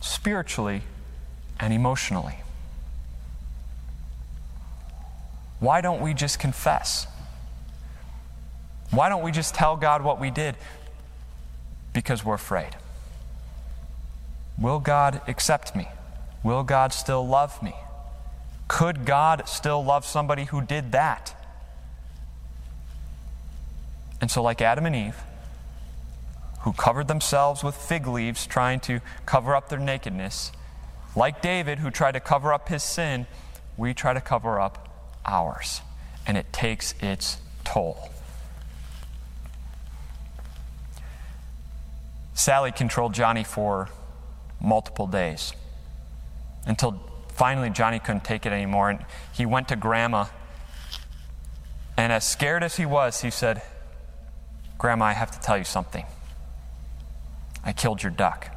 spiritually, 0.00 0.82
and 1.58 1.72
emotionally. 1.72 2.40
Why 5.60 5.80
don't 5.80 6.02
we 6.02 6.12
just 6.12 6.38
confess? 6.38 7.06
Why 8.90 9.08
don't 9.08 9.22
we 9.22 9.32
just 9.32 9.54
tell 9.54 9.76
God 9.76 10.02
what 10.02 10.20
we 10.20 10.30
did? 10.30 10.56
Because 11.92 12.24
we're 12.24 12.34
afraid. 12.34 12.76
Will 14.58 14.80
God 14.80 15.22
accept 15.26 15.74
me? 15.74 15.88
Will 16.42 16.64
God 16.64 16.92
still 16.92 17.26
love 17.26 17.62
me? 17.62 17.74
Could 18.66 19.04
God 19.04 19.48
still 19.48 19.84
love 19.84 20.04
somebody 20.04 20.44
who 20.44 20.60
did 20.60 20.92
that? 20.92 21.34
And 24.20 24.30
so, 24.30 24.42
like 24.42 24.60
Adam 24.60 24.86
and 24.86 24.96
Eve, 24.96 25.16
who 26.64 26.72
covered 26.72 27.08
themselves 27.08 27.62
with 27.62 27.76
fig 27.76 28.06
leaves 28.06 28.46
trying 28.46 28.80
to 28.80 28.98
cover 29.26 29.54
up 29.54 29.68
their 29.68 29.78
nakedness, 29.78 30.50
like 31.14 31.42
David, 31.42 31.78
who 31.78 31.90
tried 31.90 32.12
to 32.12 32.20
cover 32.20 32.54
up 32.54 32.70
his 32.70 32.82
sin, 32.82 33.26
we 33.76 33.92
try 33.92 34.14
to 34.14 34.20
cover 34.20 34.58
up 34.58 34.88
ours. 35.26 35.82
And 36.26 36.38
it 36.38 36.50
takes 36.54 36.94
its 37.02 37.36
toll. 37.64 38.10
Sally 42.32 42.72
controlled 42.72 43.12
Johnny 43.12 43.44
for 43.44 43.90
multiple 44.58 45.06
days 45.06 45.52
until 46.66 46.98
finally 47.28 47.68
Johnny 47.68 47.98
couldn't 47.98 48.24
take 48.24 48.46
it 48.46 48.52
anymore. 48.52 48.88
And 48.88 49.04
he 49.34 49.44
went 49.44 49.68
to 49.68 49.76
Grandma. 49.76 50.24
And 51.98 52.10
as 52.10 52.26
scared 52.26 52.62
as 52.62 52.76
he 52.76 52.86
was, 52.86 53.20
he 53.20 53.30
said, 53.30 53.60
Grandma, 54.78 55.04
I 55.04 55.12
have 55.12 55.30
to 55.30 55.40
tell 55.40 55.58
you 55.58 55.64
something. 55.64 56.06
I 57.64 57.72
killed 57.72 58.02
your 58.02 58.12
duck. 58.12 58.50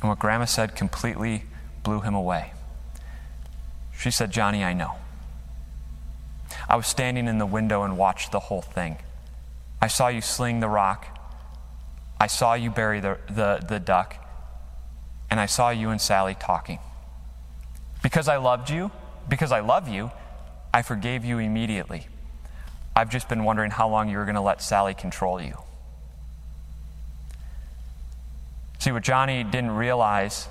And 0.00 0.08
what 0.08 0.18
Grandma 0.18 0.44
said 0.44 0.76
completely 0.76 1.44
blew 1.82 2.00
him 2.00 2.14
away. 2.14 2.52
She 3.98 4.10
said, 4.10 4.30
Johnny, 4.30 4.62
I 4.62 4.72
know. 4.72 4.92
I 6.68 6.76
was 6.76 6.86
standing 6.86 7.28
in 7.28 7.38
the 7.38 7.46
window 7.46 7.82
and 7.82 7.96
watched 7.96 8.32
the 8.32 8.40
whole 8.40 8.62
thing. 8.62 8.98
I 9.80 9.88
saw 9.88 10.08
you 10.08 10.20
sling 10.20 10.60
the 10.60 10.68
rock. 10.68 11.06
I 12.20 12.26
saw 12.26 12.54
you 12.54 12.70
bury 12.70 13.00
the, 13.00 13.18
the, 13.28 13.64
the 13.66 13.80
duck. 13.80 14.16
And 15.30 15.40
I 15.40 15.46
saw 15.46 15.70
you 15.70 15.90
and 15.90 16.00
Sally 16.00 16.36
talking. 16.38 16.78
Because 18.02 18.28
I 18.28 18.36
loved 18.36 18.70
you, 18.70 18.90
because 19.28 19.50
I 19.50 19.60
love 19.60 19.88
you, 19.88 20.10
I 20.72 20.82
forgave 20.82 21.24
you 21.24 21.38
immediately. 21.38 22.06
I've 22.94 23.10
just 23.10 23.28
been 23.28 23.44
wondering 23.44 23.70
how 23.70 23.88
long 23.88 24.08
you 24.08 24.18
were 24.18 24.24
going 24.24 24.36
to 24.36 24.40
let 24.40 24.62
Sally 24.62 24.94
control 24.94 25.40
you. 25.40 25.58
See, 28.78 28.92
what 28.92 29.02
Johnny 29.02 29.42
didn't 29.42 29.72
realize 29.72 30.48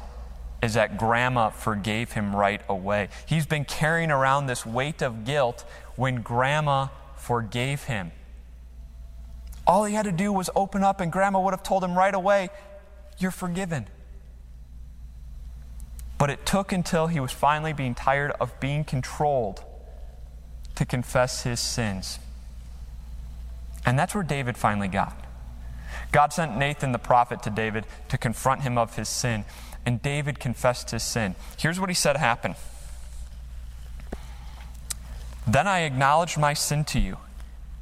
is 0.62 0.74
that 0.74 0.98
grandma 0.98 1.50
forgave 1.50 2.14
him 2.14 2.36
right 2.36 2.62
away. 2.68 3.10
He's 3.26 3.46
been 3.46 3.66
carrying 3.66 4.12
around 4.12 4.48
this 4.48 4.66
weight 4.66 5.02
of 5.02 5.26
guilt 5.26 5.64
when 5.96 6.22
grandma 6.22 6.88
forgave 7.16 7.84
him. 7.84 8.12
All 9.68 9.84
he 9.86 9.94
had 9.94 10.06
to 10.06 10.12
do 10.12 10.32
was 10.32 10.50
open 10.56 10.84
up, 10.84 11.02
and 11.02 11.12
grandma 11.12 11.40
would 11.40 11.54
have 11.54 11.64
told 11.64 11.84
him 11.84 11.98
right 11.98 12.14
away, 12.14 12.50
You're 13.18 13.32
forgiven. 13.32 13.88
But 16.18 16.30
it 16.30 16.46
took 16.46 16.72
until 16.72 17.08
he 17.08 17.20
was 17.20 17.32
finally 17.32 17.74
being 17.74 17.96
tired 17.96 18.32
of 18.40 18.58
being 18.60 18.84
controlled 18.84 19.64
to 20.76 20.86
confess 20.86 21.44
his 21.44 21.60
sins. 21.60 22.20
And 23.86 24.00
that's 24.00 24.16
where 24.16 24.24
David 24.24 24.58
finally 24.58 24.88
got. 24.88 25.25
God 26.16 26.32
sent 26.32 26.56
Nathan 26.56 26.94
the 26.94 26.98
prophet 26.98 27.44
to 27.44 27.50
David 27.50 27.86
to 28.08 28.18
confront 28.18 28.62
him 28.62 28.78
of 28.78 28.96
his 28.96 29.10
sin, 29.10 29.44
and 29.86 30.02
David 30.02 30.40
confessed 30.40 30.92
his 30.92 31.04
sin. 31.04 31.36
Here's 31.58 31.78
what 31.78 31.90
he 31.90 31.94
said 31.94 32.16
happened 32.16 32.56
Then 35.46 35.68
I 35.68 35.82
acknowledged 35.82 36.38
my 36.38 36.54
sin 36.54 36.86
to 36.86 37.02
you 37.02 37.18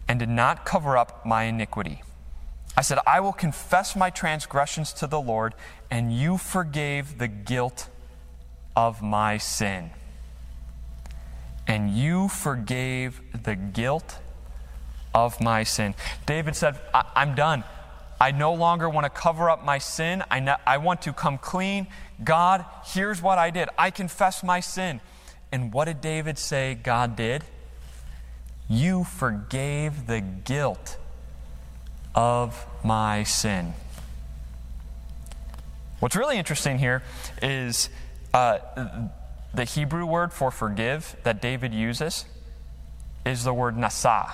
and 0.08 0.18
did 0.18 0.30
not 0.30 0.66
cover 0.66 0.98
up 0.98 1.24
my 1.24 1.44
iniquity. 1.44 2.02
I 2.76 2.82
said, 2.82 2.98
I 3.06 3.20
will 3.20 3.34
confess 3.34 3.96
my 3.96 4.10
transgressions 4.10 4.94
to 4.94 5.06
the 5.06 5.22
Lord, 5.22 5.54
and 5.92 6.12
you 6.12 6.40
forgave 6.40 7.20
the 7.20 7.28
guilt 7.28 7.88
of 8.76 9.04
my 9.04 9.38
sin. 9.38 9.92
And 11.68 11.92
you 11.92 12.30
forgave 12.30 13.22
the 13.44 13.56
guilt 13.56 14.18
of 15.14 15.40
my 15.40 15.62
sin. 15.62 15.94
David 16.26 16.56
said, 16.56 16.80
I- 16.96 17.06
am 17.16 17.36
done. 17.36 17.64
I 18.24 18.32
no 18.32 18.54
longer 18.54 18.88
want 18.88 19.04
to 19.04 19.10
cover 19.10 19.50
up 19.50 19.66
my 19.66 19.80
sin. 19.80 20.24
I, 20.32 20.40
ne- 20.40 20.56
I 20.66 20.78
want 20.78 21.02
to 21.02 21.12
come 21.12 21.38
clean. 21.38 21.88
God, 22.24 22.64
here's 22.86 23.22
what 23.22 23.38
I 23.38 23.50
did. 23.50 23.68
I 23.78 23.92
confess 23.92 24.42
my 24.46 24.62
sin. 24.62 25.02
And 25.52 25.74
what 25.74 25.86
did 25.86 26.00
David 26.00 26.38
say 26.38 26.74
God 26.74 27.18
did? 27.18 27.44
You 28.70 29.04
forgave 29.04 30.08
the 30.08 30.22
guilt 30.22 30.98
of 32.16 32.66
my 32.82 33.24
sin. 33.24 33.74
What's 36.00 36.16
really 36.16 36.38
interesting 36.38 36.78
here 36.78 37.04
is 37.42 37.90
uh, 38.34 38.60
the 39.54 39.66
Hebrew 39.66 40.06
word 40.06 40.32
for 40.32 40.50
forgive 40.50 41.18
that 41.24 41.42
David 41.42 41.74
uses 41.74 42.24
is 43.26 43.44
the 43.44 43.54
word 43.54 43.76
nasa. 43.76 44.34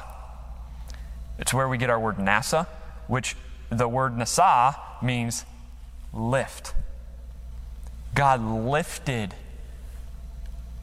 It's 1.39 1.55
where 1.55 1.67
we 1.67 1.79
get 1.79 1.89
our 1.89 1.99
word 1.99 2.17
NASA, 2.17 2.67
which 3.07 3.35
the 3.69 3.87
word 3.87 4.15
nasa 4.15 4.75
means 5.01 5.45
lift. 6.13 6.73
God 8.15 8.43
lifted 8.43 9.35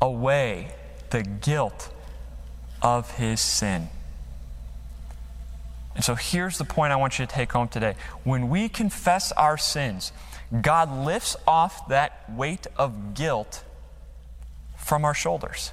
away 0.00 0.74
the 1.10 1.22
guilt 1.22 1.92
of 2.82 3.10
his 3.12 3.40
sin. 3.40 3.88
And 5.94 6.04
so 6.04 6.14
here's 6.14 6.58
the 6.58 6.64
point 6.64 6.92
I 6.92 6.96
want 6.96 7.18
you 7.18 7.26
to 7.26 7.32
take 7.32 7.52
home 7.52 7.68
today. 7.68 7.94
When 8.22 8.50
we 8.50 8.68
confess 8.68 9.32
our 9.32 9.56
sins, 9.56 10.12
God 10.60 10.92
lifts 11.04 11.36
off 11.46 11.88
that 11.88 12.30
weight 12.30 12.66
of 12.76 13.14
guilt 13.14 13.64
from 14.76 15.04
our 15.04 15.14
shoulders. 15.14 15.72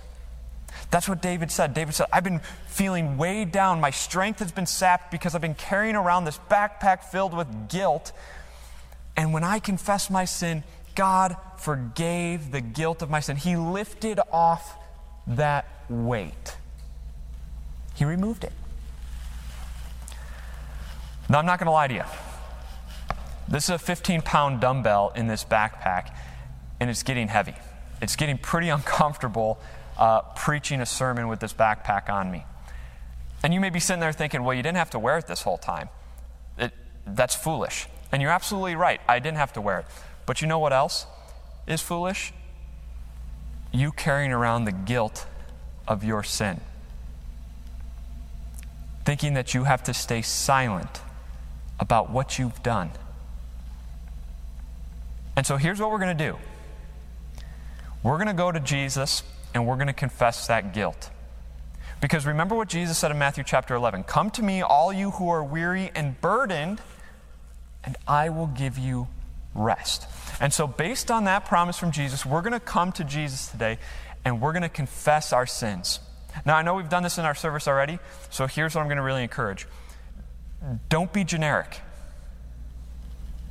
That's 0.92 1.10
what 1.10 1.22
David 1.22 1.52
said. 1.52 1.74
David 1.74 1.96
said, 1.96 2.08
I've 2.12 2.24
been 2.24 2.42
feeling 2.68 3.18
weighed 3.18 3.52
down. 3.52 3.82
My 3.82 3.90
strength 3.90 4.40
has 4.40 4.52
been 4.52 4.66
sapped 4.66 5.12
because 5.12 5.36
I've 5.36 5.42
been 5.42 5.56
carrying 5.56 5.96
around 5.96 6.26
this 6.26 6.40
backpack 6.50 7.04
filled 7.04 7.34
with 7.34 7.70
guilt. 7.70 8.12
And 9.16 9.34
when 9.34 9.44
I 9.44 9.60
confess 9.60 10.10
my 10.10 10.26
sin, 10.26 10.64
God 10.96 11.36
forgave 11.58 12.52
the 12.52 12.62
guilt 12.62 13.02
of 13.02 13.10
my 13.10 13.20
sin. 13.20 13.38
He 13.38 13.56
lifted 13.56 14.20
off 14.32 14.78
that 15.28 15.66
weight. 15.90 16.58
He 17.96 18.06
removed 18.06 18.44
it. 18.44 18.54
Now, 21.30 21.40
I'm 21.40 21.46
not 21.46 21.60
going 21.60 21.68
to 21.68 21.72
lie 21.72 21.88
to 21.88 21.94
you. 21.94 22.04
This 23.48 23.66
is 23.66 23.70
a 23.72 23.80
15 23.80 24.22
pound 24.22 24.62
dumbbell 24.62 25.14
in 25.16 25.28
this 25.28 25.44
backpack, 25.44 26.16
and 26.80 26.90
it's 26.90 27.04
getting 27.04 27.28
heavy. 27.28 27.56
It's 28.04 28.18
getting 28.18 28.38
pretty 28.38 28.70
uncomfortable 28.78 29.60
uh, 29.98 30.22
preaching 30.36 30.82
a 30.82 30.86
sermon 30.86 31.28
with 31.28 31.40
this 31.40 31.54
backpack 31.54 32.10
on 32.10 32.30
me. 32.30 32.46
And 33.44 33.54
you 33.54 33.60
may 33.60 33.70
be 33.70 33.80
sitting 33.80 34.00
there 34.00 34.14
thinking, 34.14 34.44
well, 34.44 34.56
you 34.56 34.64
didn't 34.64 34.78
have 34.78 34.92
to 34.92 35.00
wear 35.00 35.18
it 35.18 35.28
this 35.28 35.42
whole 35.42 35.58
time. 35.58 35.90
It, 36.58 36.72
that's 37.06 37.36
foolish. 37.36 37.88
And 38.12 38.22
you're 38.22 38.32
absolutely 38.32 38.76
right. 38.76 39.02
I 39.08 39.20
didn't 39.20 39.38
have 39.38 39.54
to 39.54 39.62
wear 39.62 39.80
it. 39.80 39.86
But 40.26 40.42
you 40.42 40.48
know 40.48 40.60
what 40.60 40.72
else 40.72 41.06
is 41.68 41.82
foolish? 41.82 42.34
You 43.72 43.92
carrying 43.92 44.32
around 44.32 44.66
the 44.66 44.72
guilt 44.72 45.26
of 45.88 46.04
your 46.04 46.24
sin. 46.24 46.62
Thinking 49.04 49.34
that 49.34 49.54
you 49.54 49.66
have 49.66 49.84
to 49.84 49.94
stay 49.94 50.22
silent 50.22 51.02
about 51.80 52.10
what 52.10 52.40
you've 52.40 52.64
done. 52.64 52.92
And 55.36 55.46
so 55.46 55.58
here's 55.58 55.80
what 55.80 55.92
we're 55.92 56.00
going 56.00 56.18
to 56.18 56.32
do 56.32 56.38
we're 58.04 58.18
going 58.18 58.28
to 58.28 58.34
go 58.34 58.52
to 58.52 58.60
Jesus 58.60 59.24
and 59.54 59.66
we're 59.66 59.76
going 59.76 59.88
to 59.88 59.94
confess 59.94 60.48
that 60.48 60.74
guilt. 60.74 61.10
Because 62.02 62.26
remember 62.26 62.54
what 62.54 62.68
Jesus 62.68 62.98
said 62.98 63.12
in 63.12 63.18
Matthew 63.18 63.46
chapter 63.46 63.76
11 63.76 64.04
Come 64.04 64.30
to 64.32 64.44
me, 64.44 64.62
all 64.62 64.92
you 64.92 65.12
who 65.12 65.30
are 65.30 65.44
weary 65.44 65.90
and 65.96 66.20
burdened, 66.20 66.82
and 67.84 67.96
I 68.08 68.30
will 68.30 68.48
give 68.48 68.78
you 68.78 69.08
rest. 69.56 70.06
And 70.42 70.52
so, 70.52 70.68
based 70.68 71.10
on 71.10 71.24
that 71.26 71.46
promise 71.46 71.78
from 71.78 71.92
Jesus, 71.92 72.26
we're 72.26 72.42
going 72.42 72.54
to 72.54 72.60
come 72.60 72.92
to 72.94 73.04
Jesus 73.04 73.48
today 73.48 73.78
and 74.26 74.42
we're 74.42 74.52
going 74.52 74.64
to 74.64 74.70
confess 74.70 75.32
our 75.32 75.46
sins. 75.46 76.00
Now, 76.46 76.56
I 76.56 76.62
know 76.62 76.76
we've 76.76 76.90
done 76.90 77.04
this 77.04 77.18
in 77.18 77.26
our 77.26 77.36
service 77.36 77.68
already, 77.68 78.00
so 78.30 78.48
here's 78.48 78.76
what 78.76 78.82
I'm 78.82 78.88
going 78.88 78.98
to 78.98 79.04
really 79.04 79.24
encourage 79.24 79.68
don't 80.90 81.12
be 81.12 81.24
generic. 81.24 81.80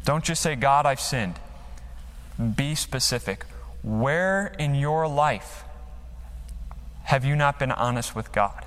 Don't 0.04 0.24
just 0.24 0.42
say, 0.42 0.56
God, 0.56 0.84
I've 0.84 1.00
sinned. 1.00 1.38
Be 2.56 2.74
specific. 2.74 3.44
Where 3.82 4.54
in 4.58 4.74
your 4.74 5.08
life 5.08 5.64
have 7.04 7.24
you 7.24 7.36
not 7.36 7.58
been 7.58 7.72
honest 7.72 8.14
with 8.14 8.32
God? 8.32 8.64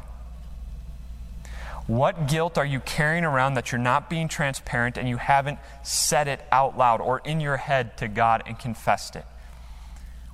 What 1.87 2.27
guilt 2.27 2.57
are 2.57 2.65
you 2.65 2.79
carrying 2.79 3.23
around 3.23 3.53
that 3.53 3.71
you're 3.71 3.79
not 3.79 4.09
being 4.09 4.27
transparent 4.27 4.97
and 4.97 5.07
you 5.07 5.17
haven't 5.17 5.59
said 5.83 6.27
it 6.27 6.41
out 6.51 6.77
loud 6.77 6.99
or 6.99 7.19
in 7.19 7.39
your 7.39 7.57
head 7.57 7.95
to 7.97 8.07
God 8.07 8.43
and 8.47 8.57
confessed 8.57 9.15
it? 9.15 9.25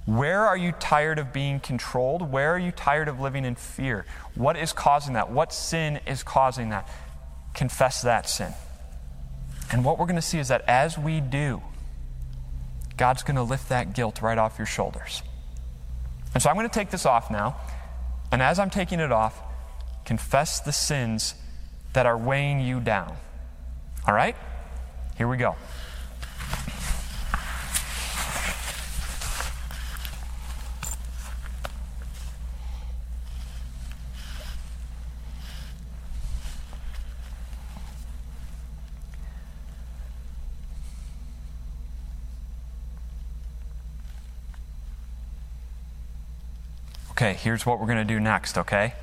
Where 0.06 0.46
are 0.46 0.58
you 0.58 0.72
tired 0.72 1.20
of 1.20 1.32
being 1.32 1.60
controlled? 1.60 2.32
Where 2.32 2.52
are 2.52 2.60
you 2.60 2.72
tired 2.72 3.08
of 3.08 3.20
living 3.20 3.46
in 3.46 3.56
fear? 3.56 4.06
What 4.34 4.58
is 4.58 4.74
causing 4.74 5.14
that? 5.14 5.30
What 5.30 5.54
sin 5.54 6.00
is 6.08 6.24
causing 6.24 6.70
that? 6.70 6.90
Confess 7.54 8.02
that 8.02 8.28
sin. 8.28 8.54
And 9.72 9.86
what 9.86 10.00
we're 10.00 10.06
going 10.06 10.16
to 10.16 10.22
see 10.22 10.40
is 10.40 10.48
that 10.48 10.64
as 10.68 10.98
we 10.98 11.20
do, 11.20 11.62
God's 12.98 13.24
going 13.24 13.36
to 13.36 13.44
lift 13.44 13.70
that 13.70 13.94
guilt 13.94 14.22
right 14.22 14.38
off 14.38 14.58
your 14.58 14.68
shoulders. 14.68 15.24
And 16.34 16.42
so 16.42 16.50
I'm 16.50 16.56
going 16.56 16.70
to 16.70 16.74
take 16.74 16.92
this 16.92 17.06
off 17.06 17.30
now. 17.32 17.58
And 18.32 18.42
as 18.42 18.60
I'm 18.60 18.70
taking 18.70 19.00
it 19.00 19.12
off, 19.12 19.42
confess 20.06 20.60
the 20.60 20.72
sins 20.72 21.36
that 21.94 22.06
are 22.06 22.18
weighing 22.18 22.62
you 22.62 22.80
down. 22.80 23.16
All 24.08 24.14
right? 24.14 24.36
Here 25.18 25.28
we 25.28 25.38
go. 25.38 25.56
Okay, 47.22 47.36
here's 47.36 47.68
what 47.68 47.80
we're 47.80 47.86
going 47.86 48.00
to 48.00 48.04
do 48.04 48.20
next, 48.20 48.58
okay? 48.58 48.96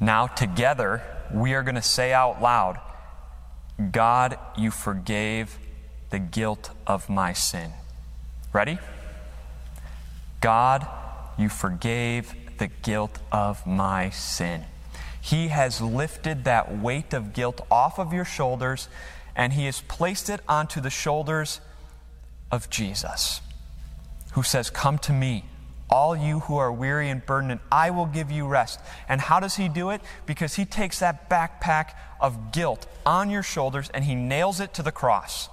Now, 0.00 0.26
together, 0.26 1.02
we 1.30 1.52
are 1.52 1.62
going 1.62 1.74
to 1.74 1.82
say 1.82 2.14
out 2.14 2.40
loud, 2.40 2.80
God, 3.92 4.38
you 4.56 4.70
forgave 4.70 5.58
the 6.08 6.18
guilt 6.18 6.70
of 6.86 7.10
my 7.10 7.34
sin. 7.34 7.72
Ready? 8.54 8.78
God, 10.40 10.86
you 11.36 11.50
forgave 11.50 12.34
the 12.56 12.68
guilt 12.68 13.18
of 13.30 13.66
my 13.66 14.08
sin. 14.08 14.64
He 15.20 15.48
has 15.48 15.82
lifted 15.82 16.44
that 16.44 16.74
weight 16.74 17.12
of 17.12 17.34
guilt 17.34 17.60
off 17.70 17.98
of 17.98 18.14
your 18.14 18.24
shoulders 18.24 18.88
and 19.36 19.52
He 19.52 19.66
has 19.66 19.82
placed 19.82 20.30
it 20.30 20.40
onto 20.48 20.80
the 20.80 20.88
shoulders 20.88 21.60
of 22.50 22.70
Jesus, 22.70 23.42
who 24.32 24.42
says, 24.42 24.70
Come 24.70 24.96
to 25.00 25.12
me 25.12 25.44
all 25.94 26.16
you 26.16 26.40
who 26.40 26.56
are 26.56 26.72
weary 26.72 27.08
and 27.08 27.24
burdened, 27.24 27.52
and 27.52 27.60
I 27.70 27.90
will 27.90 28.06
give 28.06 28.28
you 28.28 28.48
rest. 28.48 28.80
And 29.08 29.20
how 29.20 29.38
does 29.38 29.54
he 29.54 29.68
do 29.68 29.90
it? 29.90 30.00
Because 30.26 30.56
he 30.56 30.64
takes 30.64 30.98
that 30.98 31.30
backpack 31.30 31.90
of 32.20 32.50
guilt 32.50 32.88
on 33.06 33.30
your 33.30 33.44
shoulders 33.44 33.90
and 33.94 34.02
he 34.02 34.16
nails 34.16 34.58
it 34.58 34.74
to 34.74 34.82
the 34.82 34.90
cross. 34.90 35.48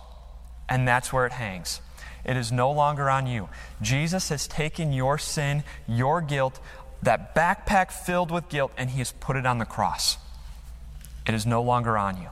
And 0.67 0.88
that's 0.88 1.13
where 1.13 1.27
it 1.27 1.32
hangs. 1.32 1.80
It 2.25 2.38
is 2.38 2.51
no 2.51 2.71
longer 2.71 3.08
on 3.08 3.27
you. 3.27 3.49
Jesus 3.84 4.30
has 4.30 4.47
taken 4.47 4.91
your 4.91 5.19
sin, 5.19 5.63
your 5.88 6.21
guilt, 6.21 6.60
that 7.04 7.36
backpack 7.36 7.91
filled 7.91 8.32
with 8.32 8.49
guilt, 8.49 8.71
and 8.77 8.89
he 8.89 8.97
has 8.97 9.12
put 9.12 9.36
it 9.36 9.45
on 9.45 9.60
the 9.60 9.65
cross. 9.65 10.17
It 11.27 11.36
is 11.36 11.45
no 11.45 11.62
longer 11.62 11.99
on 11.99 12.17
you. 12.19 12.30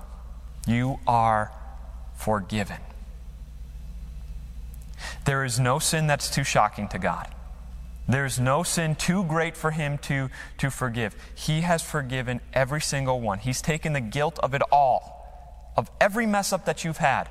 You 0.65 0.99
are 1.05 1.51
forgiven. 2.15 2.81
There 5.25 5.45
is 5.45 5.59
no 5.59 5.77
sin 5.77 6.07
that's 6.07 6.31
too 6.31 6.43
shocking 6.43 6.87
to 6.87 6.97
God. 6.97 7.35
There's 8.09 8.39
no 8.39 8.63
sin 8.63 8.95
too 8.95 9.23
great 9.23 9.55
for 9.55 9.69
him 9.69 9.99
to, 9.99 10.31
to 10.57 10.71
forgive. 10.71 11.15
He 11.35 11.61
has 11.61 11.83
forgiven 11.83 12.41
every 12.53 12.81
single 12.81 13.21
one. 13.21 13.37
He's 13.37 13.61
taken 13.61 13.93
the 13.93 14.01
guilt 14.01 14.39
of 14.39 14.55
it 14.55 14.63
all, 14.71 15.71
of 15.77 15.91
every 16.01 16.25
mess 16.25 16.51
up 16.51 16.65
that 16.65 16.83
you've 16.83 16.97
had, 16.97 17.29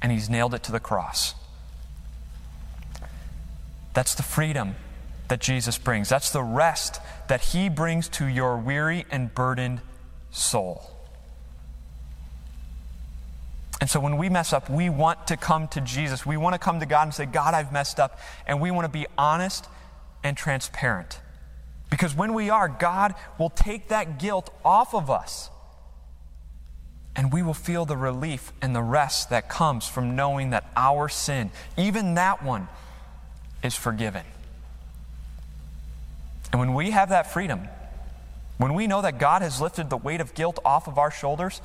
and 0.00 0.12
he's 0.12 0.30
nailed 0.30 0.54
it 0.54 0.62
to 0.62 0.72
the 0.72 0.78
cross. 0.78 1.34
That's 3.92 4.14
the 4.14 4.22
freedom 4.22 4.76
that 5.26 5.40
Jesus 5.40 5.78
brings. 5.78 6.08
That's 6.08 6.30
the 6.30 6.44
rest 6.44 7.00
that 7.26 7.40
he 7.40 7.68
brings 7.68 8.08
to 8.10 8.26
your 8.26 8.56
weary 8.56 9.04
and 9.10 9.34
burdened 9.34 9.80
soul. 10.30 10.95
And 13.86 13.90
so 13.92 14.00
when 14.00 14.16
we 14.16 14.28
mess 14.28 14.52
up, 14.52 14.68
we 14.68 14.90
want 14.90 15.28
to 15.28 15.36
come 15.36 15.68
to 15.68 15.80
Jesus. 15.80 16.26
We 16.26 16.36
want 16.36 16.54
to 16.54 16.58
come 16.58 16.80
to 16.80 16.86
God 16.86 17.04
and 17.04 17.14
say, 17.14 17.24
God, 17.24 17.54
I've 17.54 17.70
messed 17.70 18.00
up. 18.00 18.18
And 18.44 18.60
we 18.60 18.72
want 18.72 18.84
to 18.84 18.88
be 18.88 19.06
honest 19.16 19.68
and 20.24 20.36
transparent. 20.36 21.20
Because 21.88 22.12
when 22.12 22.34
we 22.34 22.50
are, 22.50 22.66
God 22.66 23.14
will 23.38 23.48
take 23.48 23.86
that 23.90 24.18
guilt 24.18 24.52
off 24.64 24.92
of 24.92 25.08
us. 25.08 25.50
And 27.14 27.32
we 27.32 27.44
will 27.44 27.54
feel 27.54 27.84
the 27.84 27.96
relief 27.96 28.52
and 28.60 28.74
the 28.74 28.82
rest 28.82 29.30
that 29.30 29.48
comes 29.48 29.86
from 29.86 30.16
knowing 30.16 30.50
that 30.50 30.68
our 30.74 31.08
sin, 31.08 31.52
even 31.76 32.14
that 32.14 32.42
one, 32.42 32.66
is 33.62 33.76
forgiven. 33.76 34.24
And 36.50 36.58
when 36.58 36.74
we 36.74 36.90
have 36.90 37.10
that 37.10 37.32
freedom, 37.32 37.68
when 38.58 38.74
we 38.74 38.88
know 38.88 39.00
that 39.02 39.20
God 39.20 39.42
has 39.42 39.60
lifted 39.60 39.90
the 39.90 39.96
weight 39.96 40.20
of 40.20 40.34
guilt 40.34 40.58
off 40.64 40.88
of 40.88 40.98
our 40.98 41.12
shoulders, 41.12 41.60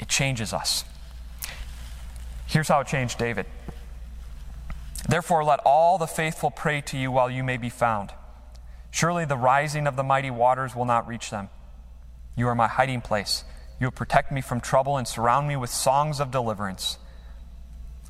it 0.00 0.08
changes 0.08 0.52
us. 0.52 0.84
Here's 2.46 2.68
how 2.68 2.80
it 2.80 2.86
changed 2.86 3.18
David. 3.18 3.46
Therefore, 5.08 5.44
let 5.44 5.60
all 5.64 5.98
the 5.98 6.06
faithful 6.06 6.50
pray 6.50 6.80
to 6.82 6.96
you 6.96 7.10
while 7.10 7.30
you 7.30 7.44
may 7.44 7.56
be 7.56 7.68
found. 7.68 8.12
Surely 8.90 9.24
the 9.24 9.36
rising 9.36 9.86
of 9.86 9.96
the 9.96 10.02
mighty 10.02 10.30
waters 10.30 10.74
will 10.74 10.84
not 10.84 11.06
reach 11.06 11.30
them. 11.30 11.48
You 12.36 12.48
are 12.48 12.54
my 12.54 12.68
hiding 12.68 13.00
place. 13.00 13.44
You 13.80 13.86
will 13.86 13.92
protect 13.92 14.32
me 14.32 14.40
from 14.40 14.60
trouble 14.60 14.96
and 14.96 15.06
surround 15.06 15.48
me 15.48 15.56
with 15.56 15.70
songs 15.70 16.20
of 16.20 16.30
deliverance. 16.30 16.98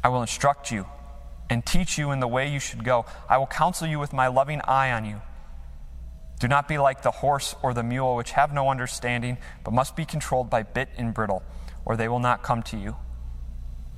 I 0.03 0.09
will 0.09 0.21
instruct 0.21 0.71
you 0.71 0.87
and 1.51 1.65
teach 1.65 1.99
you 1.99 2.11
in 2.11 2.21
the 2.21 2.29
way 2.29 2.51
you 2.51 2.61
should 2.61 2.85
go. 2.85 3.07
I 3.29 3.39
will 3.39 3.47
counsel 3.47 3.87
you 3.87 3.99
with 3.99 4.13
my 4.13 4.29
loving 4.29 4.61
eye 4.63 4.93
on 4.93 5.05
you. 5.05 5.21
Do 6.39 6.49
not 6.49 6.69
be 6.69 6.79
like 6.79 7.03
the 7.03 7.11
horse 7.11 7.55
or 7.63 7.73
the 7.73 7.83
mule, 7.83 8.17
which 8.17 8.33
have 8.33 8.53
no 8.53 8.69
understanding, 8.69 9.39
but 9.63 9.73
must 9.73 9.97
be 9.97 10.05
controlled 10.05 10.51
by 10.51 10.63
bit 10.63 10.89
and 10.97 11.15
bridle, 11.15 11.43
or 11.85 11.97
they 11.97 12.09
will 12.09 12.19
not 12.19 12.43
come 12.43 12.63
to 12.65 12.77
you. 12.77 12.97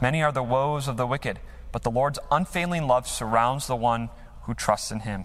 Many 0.00 0.22
are 0.22 0.32
the 0.32 0.42
woes 0.42 0.88
of 0.88 0.96
the 0.96 1.06
wicked, 1.06 1.40
but 1.72 1.82
the 1.82 1.90
Lord's 1.90 2.18
unfailing 2.30 2.86
love 2.86 3.08
surrounds 3.08 3.66
the 3.66 3.76
one 3.76 4.10
who 4.42 4.54
trusts 4.54 4.90
in 4.90 5.00
him. 5.00 5.24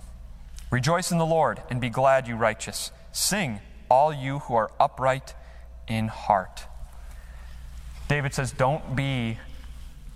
Rejoice 0.69 1.11
in 1.11 1.17
the 1.17 1.25
Lord 1.25 1.61
and 1.69 1.81
be 1.81 1.89
glad, 1.89 2.27
you 2.27 2.35
righteous. 2.35 2.91
Sing, 3.11 3.59
all 3.89 4.13
you 4.13 4.39
who 4.39 4.55
are 4.55 4.71
upright 4.79 5.35
in 5.87 6.07
heart. 6.07 6.65
David 8.07 8.33
says, 8.33 8.51
Don't 8.51 8.95
be 8.95 9.37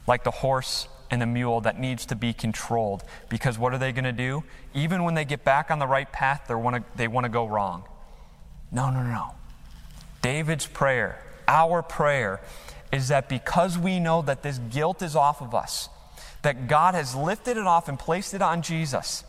like 0.07 0.23
the 0.23 0.31
horse 0.31 0.87
and 1.11 1.21
the 1.21 1.25
mule 1.25 1.61
that 1.61 1.79
needs 1.79 2.05
to 2.07 2.15
be 2.15 2.33
controlled. 2.33 3.03
Because 3.29 3.59
what 3.59 3.73
are 3.73 3.77
they 3.77 3.91
going 3.91 4.05
to 4.05 4.11
do? 4.11 4.43
Even 4.73 5.03
when 5.03 5.13
they 5.13 5.25
get 5.25 5.43
back 5.43 5.71
on 5.71 5.79
the 5.79 5.87
right 5.87 6.11
path, 6.11 6.49
wanna, 6.49 6.83
they 6.95 7.07
want 7.07 7.25
to 7.25 7.29
go 7.29 7.45
wrong. 7.45 7.83
No, 8.71 8.89
no, 8.89 9.03
no. 9.03 9.35
David's 10.21 10.65
prayer, 10.65 11.21
our 11.47 11.81
prayer, 11.81 12.41
is 12.95 13.09
that 13.09 13.27
because 13.27 13.77
we 13.77 13.99
know 13.99 14.21
that 14.21 14.41
this 14.41 14.57
guilt 14.57 15.01
is 15.01 15.17
off 15.17 15.41
of 15.41 15.53
us, 15.53 15.89
that 16.43 16.69
God 16.69 16.95
has 16.95 17.13
lifted 17.13 17.57
it 17.57 17.67
off 17.67 17.89
and 17.89 17.99
placed 17.99 18.33
it 18.33 18.41
on 18.41 18.61
Jesus, 18.61 19.25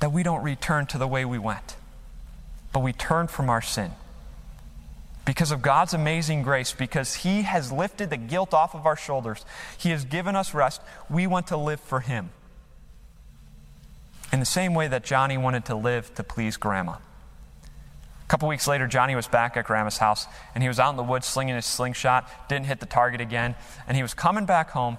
that 0.00 0.10
we 0.10 0.24
don't 0.24 0.42
return 0.42 0.86
to 0.86 0.98
the 0.98 1.06
way 1.06 1.24
we 1.24 1.38
went, 1.38 1.76
but 2.72 2.80
we 2.80 2.92
turn 2.92 3.28
from 3.28 3.48
our 3.48 3.62
sin. 3.62 3.92
Because 5.24 5.52
of 5.52 5.62
God's 5.62 5.94
amazing 5.94 6.42
grace, 6.42 6.72
because 6.72 7.14
He 7.14 7.42
has 7.42 7.70
lifted 7.70 8.10
the 8.10 8.16
guilt 8.16 8.52
off 8.52 8.74
of 8.74 8.86
our 8.86 8.96
shoulders, 8.96 9.44
He 9.78 9.90
has 9.90 10.04
given 10.04 10.34
us 10.34 10.52
rest, 10.52 10.82
we 11.08 11.28
want 11.28 11.46
to 11.48 11.56
live 11.56 11.80
for 11.80 12.00
Him. 12.00 12.30
In 14.32 14.40
the 14.40 14.46
same 14.46 14.74
way 14.74 14.88
that 14.88 15.04
Johnny 15.04 15.38
wanted 15.38 15.64
to 15.66 15.76
live 15.76 16.12
to 16.16 16.24
please 16.24 16.56
Grandma. 16.56 16.96
A 18.26 18.28
couple 18.28 18.48
weeks 18.48 18.66
later, 18.66 18.88
Johnny 18.88 19.14
was 19.14 19.28
back 19.28 19.56
at 19.56 19.66
Grandma's 19.66 19.98
house, 19.98 20.26
and 20.52 20.60
he 20.60 20.66
was 20.66 20.80
out 20.80 20.90
in 20.90 20.96
the 20.96 21.04
woods 21.04 21.26
slinging 21.26 21.54
his 21.54 21.64
slingshot, 21.64 22.28
didn't 22.48 22.66
hit 22.66 22.80
the 22.80 22.86
target 22.86 23.20
again, 23.20 23.54
and 23.86 23.96
he 23.96 24.02
was 24.02 24.14
coming 24.14 24.46
back 24.46 24.70
home, 24.70 24.98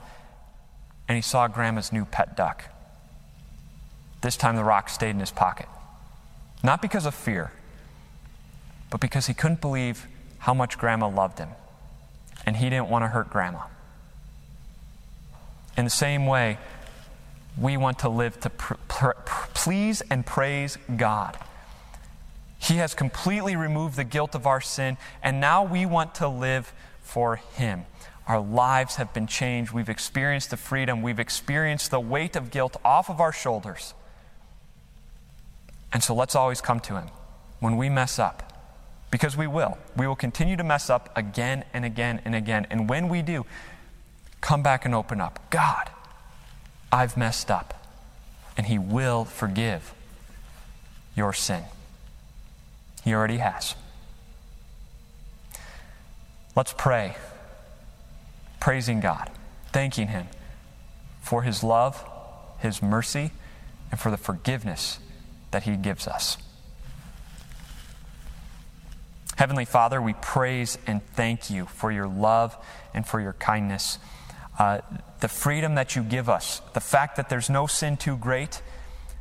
and 1.10 1.18
he 1.18 1.22
saw 1.22 1.50
Grandma's 1.50 1.92
new 1.92 2.06
pet 2.06 2.38
duck. 2.38 2.64
This 4.22 4.38
time 4.38 4.56
the 4.56 4.64
rock 4.64 4.88
stayed 4.88 5.10
in 5.10 5.20
his 5.20 5.32
pocket. 5.32 5.68
Not 6.64 6.82
because 6.82 7.06
of 7.06 7.14
fear, 7.14 7.52
but 8.90 9.02
because 9.02 9.28
he 9.28 9.34
couldn't 9.34 9.60
believe 9.60 10.08
how 10.40 10.54
much 10.54 10.78
Grandma 10.78 11.10
loved 11.10 11.38
him, 11.38 11.50
and 12.46 12.56
he 12.56 12.70
didn't 12.70 12.88
want 12.88 13.04
to 13.04 13.10
hurt 13.10 13.30
Grandma. 13.30 13.64
In 15.76 15.84
the 15.84 15.92
same 15.92 16.28
way, 16.28 16.60
we 17.58 17.76
want 17.76 18.00
to 18.00 18.10
live 18.10 18.40
to 18.40 18.50
pr- 18.50 18.76
pr- 18.88 19.12
please 19.54 20.02
and 20.10 20.26
praise 20.26 20.78
God. 20.96 21.38
He 22.68 22.78
has 22.78 22.94
completely 22.94 23.56
removed 23.56 23.96
the 23.96 24.04
guilt 24.04 24.36
of 24.36 24.46
our 24.46 24.60
sin, 24.60 24.98
and 25.24 25.40
now 25.40 25.64
we 25.64 25.86
want 25.86 26.16
to 26.16 26.28
live 26.28 26.74
for 27.00 27.38
Him. 27.38 27.86
Our 28.28 28.42
lives 28.42 28.96
have 28.96 29.14
been 29.14 29.26
changed. 29.26 29.72
We've 29.72 29.88
experienced 29.88 30.50
the 30.50 30.58
freedom. 30.58 31.02
We've 31.02 31.20
experienced 31.20 31.92
the 31.92 32.00
weight 32.02 32.36
of 32.36 32.52
guilt 32.52 32.76
off 32.84 33.10
of 33.10 33.22
our 33.22 33.32
shoulders. 33.32 33.94
And 35.94 36.04
so 36.04 36.14
let's 36.14 36.36
always 36.36 36.60
come 36.60 36.82
to 36.82 36.96
Him 36.96 37.08
when 37.62 37.78
we 37.78 37.88
mess 37.88 38.20
up. 38.20 38.44
Because 39.12 39.38
we 39.38 39.48
will. 39.48 39.78
We 39.96 40.06
will 40.06 40.18
continue 40.18 40.58
to 40.58 40.64
mess 40.66 40.90
up 40.90 41.10
again 41.16 41.64
and 41.74 41.86
again 41.86 42.20
and 42.26 42.36
again. 42.36 42.68
And 42.70 42.90
when 42.90 43.08
we 43.08 43.22
do, 43.22 43.46
come 44.42 44.62
back 44.62 44.84
and 44.84 44.94
open 44.94 45.22
up. 45.22 45.40
God, 45.50 45.90
I've 46.92 47.16
messed 47.16 47.50
up. 47.50 47.88
And 48.58 48.66
He 48.66 48.78
will 48.78 49.24
forgive 49.24 49.94
your 51.16 51.32
sin. 51.32 51.64
He 53.04 53.14
already 53.14 53.38
has. 53.38 53.76
Let's 56.56 56.74
pray, 56.74 57.16
praising 58.60 59.00
God, 59.00 59.30
thanking 59.72 60.08
Him 60.08 60.28
for 61.22 61.44
His 61.44 61.64
love, 61.64 62.04
His 62.60 62.82
mercy, 62.82 63.32
and 63.92 64.00
for 64.00 64.10
the 64.10 64.18
forgiveness 64.18 65.00
that 65.52 65.64
He 65.64 65.76
gives 65.76 66.08
us. 66.08 66.38
Heavenly 69.38 69.66
Father, 69.66 70.02
we 70.02 70.14
praise 70.14 70.80
and 70.88 71.06
thank 71.14 71.52
you 71.52 71.68
for 71.68 71.92
your 71.92 72.08
love 72.08 72.58
and 72.96 73.06
for 73.06 73.22
your 73.22 73.34
kindness. 73.34 74.00
Uh, 74.58 74.80
the 75.20 75.28
freedom 75.28 75.76
that 75.76 75.96
you 75.96 76.02
give 76.02 76.28
us, 76.28 76.60
the 76.74 76.80
fact 76.80 77.18
that 77.18 77.30
there's 77.30 77.50
no 77.50 77.68
sin 77.68 77.98
too 77.98 78.18
great, 78.18 78.64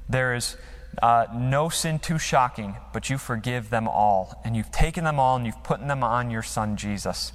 there 0.08 0.34
is 0.34 0.56
uh, 1.02 1.26
no 1.34 1.68
sin 1.68 1.98
too 1.98 2.18
shocking, 2.18 2.76
but 2.92 3.10
you 3.10 3.18
forgive 3.18 3.70
them 3.70 3.86
all. 3.86 4.40
And 4.44 4.56
you've 4.56 4.70
taken 4.70 5.04
them 5.04 5.20
all 5.20 5.36
and 5.36 5.46
you've 5.46 5.62
put 5.62 5.86
them 5.86 6.02
on 6.02 6.30
your 6.30 6.42
Son, 6.42 6.76
Jesus. 6.76 7.32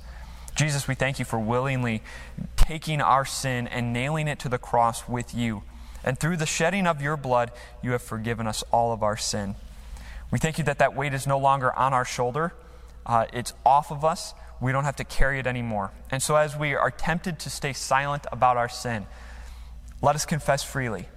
Jesus, 0.55 0.87
we 0.87 0.95
thank 0.95 1.19
you 1.19 1.25
for 1.25 1.39
willingly 1.39 2.01
taking 2.55 3.01
our 3.01 3.25
sin 3.25 3.67
and 3.67 3.93
nailing 3.93 4.27
it 4.27 4.39
to 4.39 4.49
the 4.49 4.57
cross 4.57 5.07
with 5.07 5.33
you. 5.33 5.63
And 6.03 6.19
through 6.19 6.37
the 6.37 6.45
shedding 6.45 6.87
of 6.87 7.01
your 7.01 7.15
blood, 7.15 7.51
you 7.81 7.91
have 7.91 8.01
forgiven 8.01 8.47
us 8.47 8.63
all 8.71 8.91
of 8.91 9.03
our 9.03 9.17
sin. 9.17 9.55
We 10.31 10.39
thank 10.39 10.57
you 10.57 10.63
that 10.65 10.79
that 10.79 10.95
weight 10.95 11.13
is 11.13 11.27
no 11.27 11.37
longer 11.37 11.73
on 11.73 11.93
our 11.93 12.05
shoulder, 12.05 12.53
uh, 13.05 13.25
it's 13.33 13.53
off 13.65 13.91
of 13.91 14.05
us. 14.05 14.33
We 14.59 14.71
don't 14.71 14.83
have 14.83 14.97
to 14.97 15.03
carry 15.03 15.39
it 15.39 15.47
anymore. 15.47 15.91
And 16.11 16.21
so, 16.21 16.35
as 16.35 16.55
we 16.55 16.75
are 16.75 16.91
tempted 16.91 17.39
to 17.39 17.49
stay 17.49 17.73
silent 17.73 18.27
about 18.31 18.57
our 18.57 18.69
sin, 18.69 19.07
let 20.03 20.15
us 20.15 20.23
confess 20.23 20.63
freely, 20.63 21.07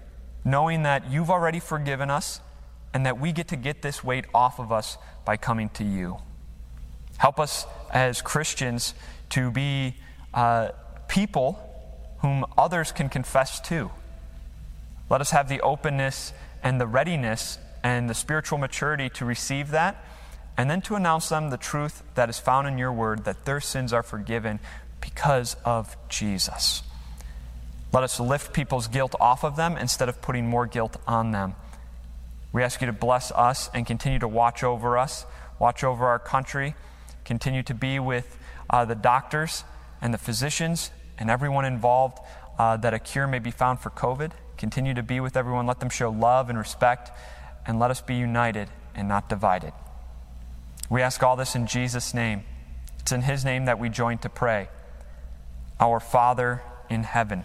knowing 0.44 0.82
that 0.82 1.10
you've 1.10 1.30
already 1.30 1.60
forgiven 1.60 2.10
us 2.10 2.40
and 2.92 3.06
that 3.06 3.18
we 3.18 3.32
get 3.32 3.48
to 3.48 3.56
get 3.56 3.82
this 3.82 4.04
weight 4.04 4.26
off 4.34 4.58
of 4.58 4.70
us 4.70 4.98
by 5.24 5.36
coming 5.36 5.68
to 5.70 5.84
you. 5.84 6.18
Help 7.16 7.40
us 7.40 7.66
as 7.92 8.22
Christians 8.22 8.94
to 9.30 9.50
be 9.50 9.96
uh, 10.32 10.68
people 11.08 11.58
whom 12.18 12.44
others 12.56 12.92
can 12.92 13.08
confess 13.08 13.60
to. 13.60 13.90
Let 15.10 15.20
us 15.20 15.30
have 15.30 15.48
the 15.48 15.60
openness 15.60 16.32
and 16.62 16.80
the 16.80 16.86
readiness 16.86 17.58
and 17.82 18.08
the 18.08 18.14
spiritual 18.14 18.58
maturity 18.58 19.08
to 19.10 19.24
receive 19.24 19.70
that 19.70 20.04
and 20.56 20.70
then 20.70 20.80
to 20.82 20.94
announce 20.94 21.28
them 21.28 21.50
the 21.50 21.56
truth 21.56 22.02
that 22.14 22.28
is 22.28 22.38
found 22.38 22.66
in 22.68 22.78
your 22.78 22.92
word 22.92 23.24
that 23.24 23.44
their 23.44 23.60
sins 23.60 23.92
are 23.92 24.02
forgiven 24.02 24.60
because 25.00 25.56
of 25.64 25.96
Jesus. 26.08 26.82
Let 27.94 28.02
us 28.02 28.18
lift 28.18 28.52
people's 28.52 28.88
guilt 28.88 29.14
off 29.20 29.44
of 29.44 29.54
them 29.54 29.76
instead 29.76 30.08
of 30.08 30.20
putting 30.20 30.48
more 30.48 30.66
guilt 30.66 30.96
on 31.06 31.30
them. 31.30 31.54
We 32.52 32.64
ask 32.64 32.80
you 32.80 32.88
to 32.88 32.92
bless 32.92 33.30
us 33.30 33.70
and 33.72 33.86
continue 33.86 34.18
to 34.18 34.26
watch 34.28 34.64
over 34.64 34.98
us, 34.98 35.24
watch 35.60 35.84
over 35.84 36.06
our 36.06 36.18
country, 36.18 36.74
continue 37.24 37.62
to 37.62 37.72
be 37.72 38.00
with 38.00 38.36
uh, 38.68 38.84
the 38.84 38.96
doctors 38.96 39.62
and 40.02 40.12
the 40.12 40.18
physicians 40.18 40.90
and 41.18 41.30
everyone 41.30 41.64
involved 41.64 42.18
uh, 42.58 42.76
that 42.78 42.94
a 42.94 42.98
cure 42.98 43.28
may 43.28 43.38
be 43.38 43.52
found 43.52 43.78
for 43.78 43.90
COVID. 43.90 44.32
Continue 44.56 44.94
to 44.94 45.02
be 45.02 45.20
with 45.20 45.36
everyone. 45.36 45.64
Let 45.64 45.78
them 45.78 45.88
show 45.88 46.10
love 46.10 46.50
and 46.50 46.58
respect, 46.58 47.12
and 47.64 47.78
let 47.78 47.92
us 47.92 48.00
be 48.00 48.16
united 48.16 48.68
and 48.94 49.06
not 49.08 49.28
divided. 49.28 49.72
We 50.90 51.00
ask 51.00 51.22
all 51.22 51.36
this 51.36 51.54
in 51.54 51.68
Jesus' 51.68 52.12
name. 52.12 52.42
It's 52.98 53.12
in 53.12 53.22
His 53.22 53.44
name 53.44 53.66
that 53.66 53.78
we 53.78 53.88
join 53.88 54.18
to 54.18 54.28
pray. 54.28 54.68
Our 55.78 56.00
Father 56.00 56.62
in 56.88 57.04
heaven, 57.04 57.44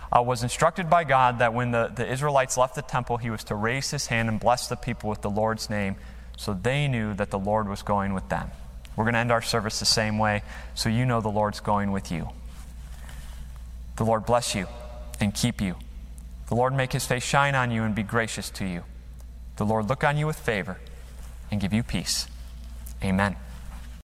uh, 0.15 0.21
was 0.21 0.43
instructed 0.43 0.89
by 0.89 1.03
God 1.03 1.39
that 1.39 1.53
when 1.53 1.71
the, 1.71 1.87
the 1.87 2.09
Israelites 2.09 2.57
left 2.57 2.75
the 2.75 2.81
temple, 2.81 3.17
he 3.17 3.29
was 3.29 3.43
to 3.45 3.55
raise 3.55 3.91
his 3.91 4.07
hand 4.07 4.29
and 4.29 4.39
bless 4.39 4.67
the 4.67 4.75
people 4.75 5.09
with 5.09 5.21
the 5.21 5.29
Lord's 5.29 5.69
name 5.69 5.95
so 6.37 6.53
they 6.53 6.87
knew 6.87 7.13
that 7.13 7.29
the 7.29 7.39
Lord 7.39 7.69
was 7.69 7.81
going 7.81 8.13
with 8.13 8.27
them. 8.29 8.51
We're 8.95 9.05
going 9.05 9.13
to 9.13 9.19
end 9.19 9.31
our 9.31 9.41
service 9.41 9.79
the 9.79 9.85
same 9.85 10.17
way 10.17 10.43
so 10.75 10.89
you 10.89 11.05
know 11.05 11.21
the 11.21 11.29
Lord's 11.29 11.59
going 11.59 11.91
with 11.91 12.11
you. 12.11 12.29
The 13.95 14.03
Lord 14.03 14.25
bless 14.25 14.55
you 14.55 14.67
and 15.19 15.33
keep 15.33 15.61
you. 15.61 15.75
The 16.47 16.55
Lord 16.55 16.73
make 16.73 16.91
his 16.91 17.05
face 17.05 17.23
shine 17.23 17.55
on 17.55 17.71
you 17.71 17.83
and 17.83 17.95
be 17.95 18.03
gracious 18.03 18.49
to 18.51 18.65
you. 18.65 18.83
The 19.55 19.65
Lord 19.65 19.87
look 19.87 20.03
on 20.03 20.17
you 20.17 20.27
with 20.27 20.37
favor 20.37 20.79
and 21.49 21.61
give 21.61 21.71
you 21.71 21.83
peace. 21.83 22.27
Amen. 23.03 23.35